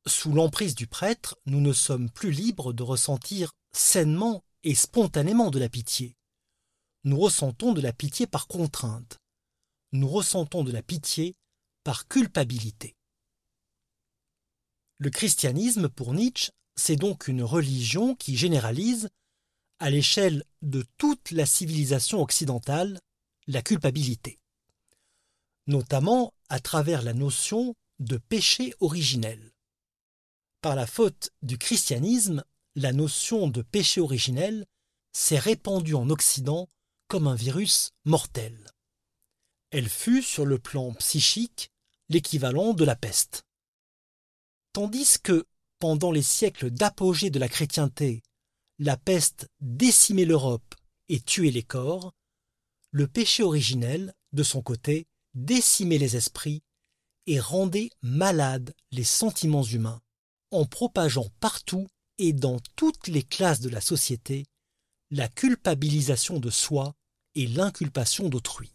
Sous 0.07 0.33
l'emprise 0.33 0.75
du 0.75 0.87
prêtre, 0.87 1.37
nous 1.47 1.61
ne 1.61 1.73
sommes 1.73 2.11
plus 2.11 2.31
libres 2.31 2.73
de 2.73 2.83
ressentir 2.83 3.53
sainement 3.73 4.43
et 4.65 4.75
spontanément 4.75 5.51
de 5.51 5.59
la 5.59 5.69
pitié. 5.69 6.17
Nous 7.05 7.19
ressentons 7.19 7.73
de 7.73 7.81
la 7.81 7.93
pitié 7.93 8.27
par 8.27 8.47
contrainte. 8.47 9.19
Nous 9.93 10.09
ressentons 10.09 10.65
de 10.65 10.73
la 10.73 10.83
pitié 10.83 11.37
par 11.85 12.09
culpabilité. 12.09 12.95
Le 14.99 15.11
christianisme, 15.11 15.89
pour 15.89 16.13
Nietzsche, 16.13 16.51
c'est 16.77 16.97
donc 16.97 17.29
une 17.29 17.43
religion 17.43 18.15
qui 18.15 18.37
généralise, 18.37 19.09
à 19.79 19.91
l'échelle 19.91 20.45
de 20.63 20.85
toute 20.97 21.31
la 21.31 21.47
civilisation 21.47 22.21
occidentale, 22.21 23.01
la 23.47 23.63
culpabilité, 23.63 24.39
notamment 25.67 26.35
à 26.49 26.61
travers 26.61 27.03
la 27.03 27.15
notion 27.15 27.75
de 28.01 28.17
péché 28.17 28.75
originel. 28.81 29.53
Par 30.61 30.75
la 30.75 30.87
faute 30.87 31.31
du 31.43 31.57
christianisme, 31.57 32.45
la 32.75 32.93
notion 32.93 33.49
de 33.49 33.63
péché 33.63 34.01
originel 34.01 34.67
s'est 35.13 35.39
répandue 35.39 35.95
en 35.95 36.11
Occident 36.11 36.69
comme 37.07 37.27
un 37.27 37.35
virus 37.35 37.93
mortel. 38.05 38.57
Elle 39.71 39.89
fut, 39.89 40.23
sur 40.23 40.47
le 40.47 40.59
plan 40.59 40.93
psychique, 40.95 41.71
l'équivalent 42.09 42.75
de 42.75 42.85
la 42.85 42.97
peste. 42.97 43.45
Tandis 44.73 45.19
que, 45.23 45.47
pendant 45.79 46.11
les 46.11 46.23
siècles 46.23 46.71
d'apogée 46.71 47.31
de 47.31 47.39
la 47.39 47.49
chrétienté, 47.49 48.23
la 48.79 48.97
peste 48.97 49.49
décimait 49.61 50.25
l'Europe 50.25 50.75
et 51.09 51.21
tuait 51.21 51.51
les 51.51 51.63
corps, 51.63 52.15
le 52.91 53.07
péché 53.07 53.43
originel, 53.43 54.15
de 54.33 54.43
son 54.43 54.63
côté, 54.63 55.07
décimait 55.35 55.99
les 55.99 56.17
esprits 56.17 56.63
et 57.27 57.39
rendait 57.39 57.91
malades 58.03 58.75
les 58.91 59.05
sentiments 59.05 59.63
humains, 59.63 60.01
en 60.51 60.65
propageant 60.65 61.29
partout 61.41 61.87
et 62.19 62.33
dans 62.33 62.59
toutes 62.77 63.09
les 63.09 63.23
classes 63.23 63.61
de 63.61 63.69
la 63.69 63.81
société 63.81 64.47
la 65.11 65.29
culpabilisation 65.29 66.39
de 66.39 66.51
soi 66.51 66.95
et 67.35 67.47
l'inculpation 67.47 68.29
d'autrui. 68.29 68.75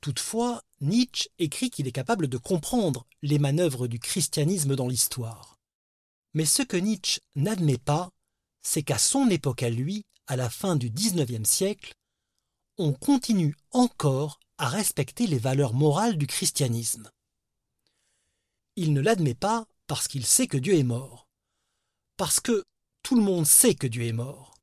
Toutefois, 0.00 0.62
Nietzsche 0.80 1.30
écrit 1.38 1.70
qu'il 1.70 1.86
est 1.86 1.92
capable 1.92 2.28
de 2.28 2.36
comprendre 2.36 3.06
les 3.22 3.38
manœuvres 3.38 3.86
du 3.86 3.98
christianisme 3.98 4.76
dans 4.76 4.88
l'histoire. 4.88 5.58
Mais 6.34 6.44
ce 6.44 6.62
que 6.62 6.76
Nietzsche 6.76 7.20
n'admet 7.34 7.78
pas, 7.78 8.10
c'est 8.62 8.82
qu'à 8.82 8.98
son 8.98 9.28
époque 9.30 9.62
à 9.62 9.70
lui, 9.70 10.04
à 10.26 10.36
la 10.36 10.50
fin 10.50 10.76
du 10.76 10.90
XIXe 10.90 11.48
siècle, 11.48 11.94
on 12.78 12.92
continue 12.92 13.56
encore 13.70 14.38
à 14.58 14.68
respecter 14.68 15.26
les 15.26 15.38
valeurs 15.38 15.72
morales 15.72 16.18
du 16.18 16.26
christianisme. 16.26 17.10
Il 18.76 18.92
ne 18.92 19.00
l'admet 19.00 19.34
pas 19.34 19.66
parce 19.86 20.06
qu'il 20.06 20.26
sait 20.26 20.46
que 20.46 20.58
Dieu 20.58 20.74
est 20.74 20.82
mort, 20.82 21.26
parce 22.16 22.40
que 22.40 22.64
tout 23.02 23.16
le 23.16 23.22
monde 23.22 23.46
sait 23.46 23.74
que 23.74 23.86
Dieu 23.86 24.04
est 24.04 24.12
mort, 24.12 24.58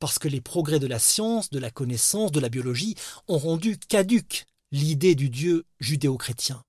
parce 0.00 0.18
que 0.18 0.28
les 0.28 0.40
progrès 0.40 0.80
de 0.80 0.86
la 0.86 0.98
science, 0.98 1.50
de 1.50 1.58
la 1.58 1.70
connaissance, 1.70 2.32
de 2.32 2.40
la 2.40 2.48
biologie 2.48 2.96
ont 3.28 3.38
rendu 3.38 3.78
caduque 3.78 4.46
l'idée 4.72 5.14
du 5.14 5.30
Dieu 5.30 5.64
judéo-chrétien. 5.78 6.64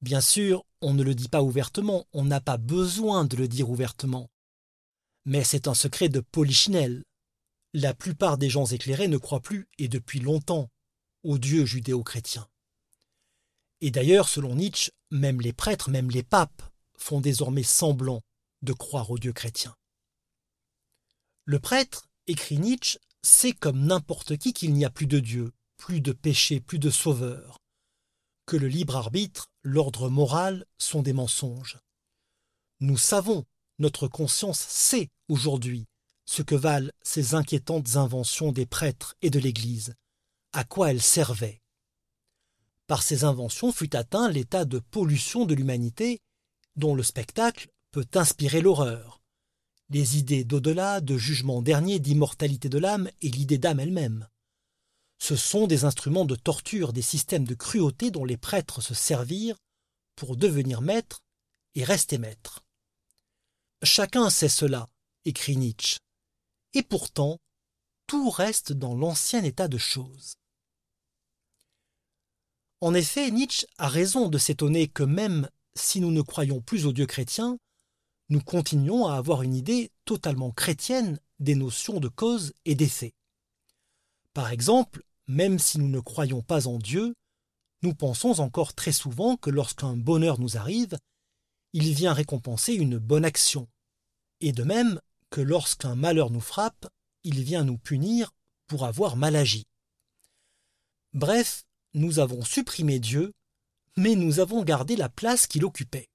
Bien 0.00 0.20
sûr, 0.20 0.64
on 0.80 0.92
ne 0.92 1.02
le 1.02 1.14
dit 1.14 1.28
pas 1.28 1.42
ouvertement, 1.42 2.06
on 2.12 2.24
n'a 2.24 2.40
pas 2.40 2.56
besoin 2.56 3.24
de 3.24 3.36
le 3.36 3.46
dire 3.46 3.70
ouvertement, 3.70 4.28
mais 5.24 5.44
c'est 5.44 5.68
un 5.68 5.74
secret 5.74 6.08
de 6.08 6.20
polichinelle. 6.20 7.04
La 7.72 7.94
plupart 7.94 8.38
des 8.38 8.50
gens 8.50 8.66
éclairés 8.66 9.08
ne 9.08 9.16
croient 9.16 9.40
plus, 9.40 9.68
et 9.78 9.88
depuis 9.88 10.20
longtemps, 10.20 10.68
au 11.22 11.38
Dieu 11.38 11.64
judéo-chrétien. 11.64 12.46
Et 13.80 13.90
d'ailleurs, 13.90 14.28
selon 14.28 14.54
Nietzsche, 14.54 14.90
même 15.14 15.40
les 15.40 15.52
prêtres, 15.52 15.90
même 15.90 16.10
les 16.10 16.22
papes, 16.22 16.62
font 16.96 17.20
désormais 17.20 17.62
semblant 17.62 18.20
de 18.62 18.72
croire 18.72 19.10
au 19.10 19.18
Dieu 19.18 19.32
chrétien. 19.32 19.74
Le 21.44 21.58
prêtre, 21.58 22.08
écrit 22.26 22.58
Nietzsche, 22.58 22.98
sait 23.22 23.52
comme 23.52 23.86
n'importe 23.86 24.36
qui 24.36 24.52
qu'il 24.52 24.74
n'y 24.74 24.84
a 24.84 24.90
plus 24.90 25.06
de 25.06 25.20
Dieu, 25.20 25.52
plus 25.76 26.00
de 26.00 26.12
péché, 26.12 26.60
plus 26.60 26.78
de 26.78 26.90
sauveur, 26.90 27.58
que 28.46 28.56
le 28.56 28.68
libre 28.68 28.96
arbitre, 28.96 29.46
l'ordre 29.62 30.08
moral 30.08 30.66
sont 30.78 31.02
des 31.02 31.12
mensonges. 31.12 31.78
Nous 32.80 32.98
savons 32.98 33.44
notre 33.78 34.08
conscience 34.08 34.60
sait 34.60 35.10
aujourd'hui 35.28 35.86
ce 36.26 36.42
que 36.42 36.54
valent 36.54 36.90
ces 37.02 37.34
inquiétantes 37.34 37.96
inventions 37.96 38.52
des 38.52 38.66
prêtres 38.66 39.14
et 39.20 39.30
de 39.30 39.38
l'Église, 39.38 39.94
à 40.52 40.64
quoi 40.64 40.90
elles 40.90 41.02
servaient. 41.02 41.60
Par 42.86 43.02
ces 43.02 43.24
inventions 43.24 43.72
fut 43.72 43.96
atteint 43.96 44.28
l'état 44.30 44.64
de 44.64 44.78
pollution 44.78 45.46
de 45.46 45.54
l'humanité 45.54 46.20
dont 46.76 46.94
le 46.94 47.02
spectacle 47.02 47.68
peut 47.92 48.06
inspirer 48.14 48.60
l'horreur, 48.60 49.22
les 49.90 50.18
idées 50.18 50.44
d'au-delà, 50.44 51.00
de 51.00 51.16
jugement 51.16 51.62
dernier, 51.62 51.98
d'immortalité 51.98 52.68
de 52.68 52.78
l'âme 52.78 53.08
et 53.22 53.28
l'idée 53.28 53.58
d'âme 53.58 53.80
elle-même. 53.80 54.28
Ce 55.18 55.36
sont 55.36 55.66
des 55.66 55.84
instruments 55.84 56.24
de 56.24 56.34
torture, 56.34 56.92
des 56.92 57.02
systèmes 57.02 57.44
de 57.44 57.54
cruauté 57.54 58.10
dont 58.10 58.24
les 58.24 58.36
prêtres 58.36 58.80
se 58.80 58.94
servirent 58.94 59.56
pour 60.16 60.36
devenir 60.36 60.80
maîtres 60.80 61.20
et 61.74 61.84
rester 61.84 62.18
maîtres. 62.18 62.64
Chacun 63.82 64.30
sait 64.30 64.48
cela, 64.48 64.88
écrit 65.24 65.56
Nietzsche. 65.56 65.98
Et 66.72 66.82
pourtant, 66.82 67.38
tout 68.06 68.30
reste 68.30 68.72
dans 68.72 68.94
l'ancien 68.94 69.44
état 69.44 69.68
de 69.68 69.78
choses. 69.78 70.34
En 72.84 72.92
effet, 72.92 73.30
Nietzsche 73.30 73.66
a 73.78 73.88
raison 73.88 74.28
de 74.28 74.36
s'étonner 74.36 74.88
que 74.88 75.04
même 75.04 75.48
si 75.74 76.02
nous 76.02 76.10
ne 76.10 76.20
croyons 76.20 76.60
plus 76.60 76.84
au 76.84 76.92
Dieu 76.92 77.06
chrétien, 77.06 77.56
nous 78.28 78.42
continuons 78.42 79.06
à 79.06 79.16
avoir 79.16 79.40
une 79.40 79.54
idée 79.54 79.90
totalement 80.04 80.50
chrétienne 80.50 81.18
des 81.38 81.54
notions 81.54 81.98
de 81.98 82.08
cause 82.08 82.52
et 82.66 82.74
d'effet. 82.74 83.14
Par 84.34 84.50
exemple, 84.50 85.02
même 85.28 85.58
si 85.58 85.78
nous 85.78 85.88
ne 85.88 85.98
croyons 85.98 86.42
pas 86.42 86.66
en 86.66 86.76
Dieu, 86.76 87.14
nous 87.80 87.94
pensons 87.94 88.38
encore 88.40 88.74
très 88.74 88.92
souvent 88.92 89.38
que 89.38 89.48
lorsqu'un 89.48 89.96
bonheur 89.96 90.38
nous 90.38 90.58
arrive, 90.58 90.98
il 91.72 91.94
vient 91.94 92.12
récompenser 92.12 92.74
une 92.74 92.98
bonne 92.98 93.24
action, 93.24 93.66
et 94.42 94.52
de 94.52 94.62
même 94.62 95.00
que 95.30 95.40
lorsqu'un 95.40 95.94
malheur 95.94 96.28
nous 96.28 96.38
frappe, 96.38 96.86
il 97.22 97.44
vient 97.44 97.64
nous 97.64 97.78
punir 97.78 98.32
pour 98.66 98.84
avoir 98.84 99.16
mal 99.16 99.36
agi. 99.36 99.64
Bref, 101.14 101.64
nous 101.94 102.18
avons 102.18 102.44
supprimé 102.44 102.98
Dieu, 102.98 103.32
mais 103.96 104.14
nous 104.16 104.40
avons 104.40 104.62
gardé 104.64 104.96
la 104.96 105.08
place 105.08 105.46
qu'il 105.46 105.64
occupait. 105.64 106.08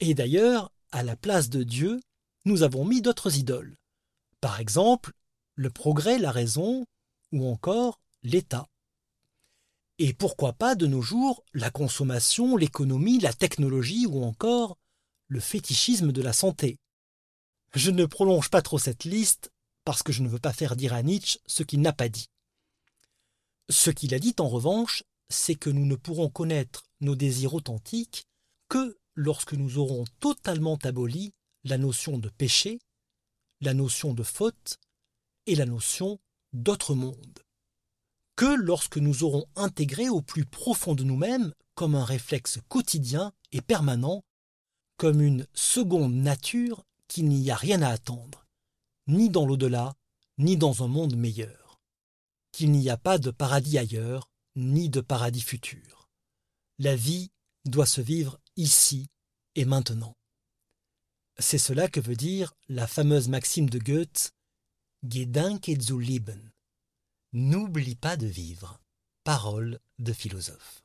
Et 0.00 0.14
d'ailleurs, 0.14 0.72
à 0.92 1.02
la 1.02 1.16
place 1.16 1.50
de 1.50 1.62
Dieu, 1.62 2.00
nous 2.46 2.62
avons 2.62 2.84
mis 2.84 3.02
d'autres 3.02 3.36
idoles. 3.36 3.76
Par 4.40 4.60
exemple, 4.60 5.12
le 5.54 5.70
progrès, 5.70 6.18
la 6.18 6.32
raison, 6.32 6.86
ou 7.32 7.46
encore 7.46 8.00
l'État. 8.22 8.66
Et 9.98 10.14
pourquoi 10.14 10.54
pas 10.54 10.74
de 10.74 10.86
nos 10.86 11.02
jours 11.02 11.44
la 11.52 11.70
consommation, 11.70 12.56
l'économie, 12.56 13.20
la 13.20 13.34
technologie 13.34 14.06
ou 14.06 14.24
encore 14.24 14.78
le 15.28 15.40
fétichisme 15.40 16.10
de 16.10 16.22
la 16.22 16.32
santé. 16.32 16.78
Je 17.74 17.90
ne 17.90 18.06
prolonge 18.06 18.48
pas 18.48 18.62
trop 18.62 18.78
cette 18.78 19.04
liste 19.04 19.52
parce 19.84 20.02
que 20.02 20.12
je 20.12 20.22
ne 20.22 20.28
veux 20.28 20.38
pas 20.38 20.52
faire 20.52 20.74
dire 20.74 20.94
à 20.94 21.02
Nietzsche 21.02 21.38
ce 21.46 21.62
qu'il 21.62 21.82
n'a 21.82 21.92
pas 21.92 22.08
dit. 22.08 22.28
Ce 23.70 23.90
qu'il 23.90 24.14
a 24.14 24.18
dit 24.18 24.34
en 24.40 24.48
revanche, 24.48 25.04
c'est 25.28 25.54
que 25.54 25.70
nous 25.70 25.86
ne 25.86 25.94
pourrons 25.94 26.28
connaître 26.28 26.90
nos 27.00 27.14
désirs 27.14 27.54
authentiques 27.54 28.26
que 28.68 28.98
lorsque 29.14 29.52
nous 29.52 29.78
aurons 29.78 30.04
totalement 30.18 30.76
aboli 30.82 31.32
la 31.62 31.78
notion 31.78 32.18
de 32.18 32.28
péché, 32.28 32.80
la 33.60 33.72
notion 33.72 34.12
de 34.12 34.24
faute 34.24 34.78
et 35.46 35.54
la 35.54 35.66
notion 35.66 36.18
d'autre 36.52 36.96
monde. 36.96 37.38
Que 38.34 38.56
lorsque 38.56 38.96
nous 38.96 39.22
aurons 39.22 39.46
intégré 39.54 40.08
au 40.08 40.20
plus 40.20 40.44
profond 40.44 40.96
de 40.96 41.04
nous-mêmes, 41.04 41.52
comme 41.76 41.94
un 41.94 42.04
réflexe 42.04 42.58
quotidien 42.68 43.32
et 43.52 43.60
permanent, 43.60 44.24
comme 44.96 45.20
une 45.20 45.46
seconde 45.54 46.14
nature 46.14 46.84
qu'il 47.06 47.28
n'y 47.28 47.52
a 47.52 47.56
rien 47.56 47.82
à 47.82 47.90
attendre, 47.90 48.46
ni 49.06 49.30
dans 49.30 49.46
l'au-delà, 49.46 49.94
ni 50.38 50.56
dans 50.56 50.82
un 50.82 50.88
monde 50.88 51.14
meilleur, 51.14 51.59
qu'il 52.52 52.72
n'y 52.72 52.90
a 52.90 52.96
pas 52.96 53.18
de 53.18 53.30
paradis 53.30 53.78
ailleurs, 53.78 54.30
ni 54.56 54.88
de 54.88 55.00
paradis 55.00 55.40
futur. 55.40 56.08
La 56.78 56.96
vie 56.96 57.30
doit 57.64 57.86
se 57.86 58.00
vivre 58.00 58.38
ici 58.56 59.08
et 59.54 59.64
maintenant. 59.64 60.16
C'est 61.38 61.58
cela 61.58 61.88
que 61.88 62.00
veut 62.00 62.16
dire 62.16 62.54
la 62.68 62.86
fameuse 62.86 63.28
maxime 63.28 63.70
de 63.70 63.78
Goethe 63.78 64.32
Gedanke 65.02 65.80
zu 65.80 65.98
leben. 65.98 66.52
N'oublie 67.32 67.96
pas 67.96 68.16
de 68.16 68.26
vivre. 68.26 68.80
Parole 69.24 69.80
de 69.98 70.12
philosophe. 70.12 70.82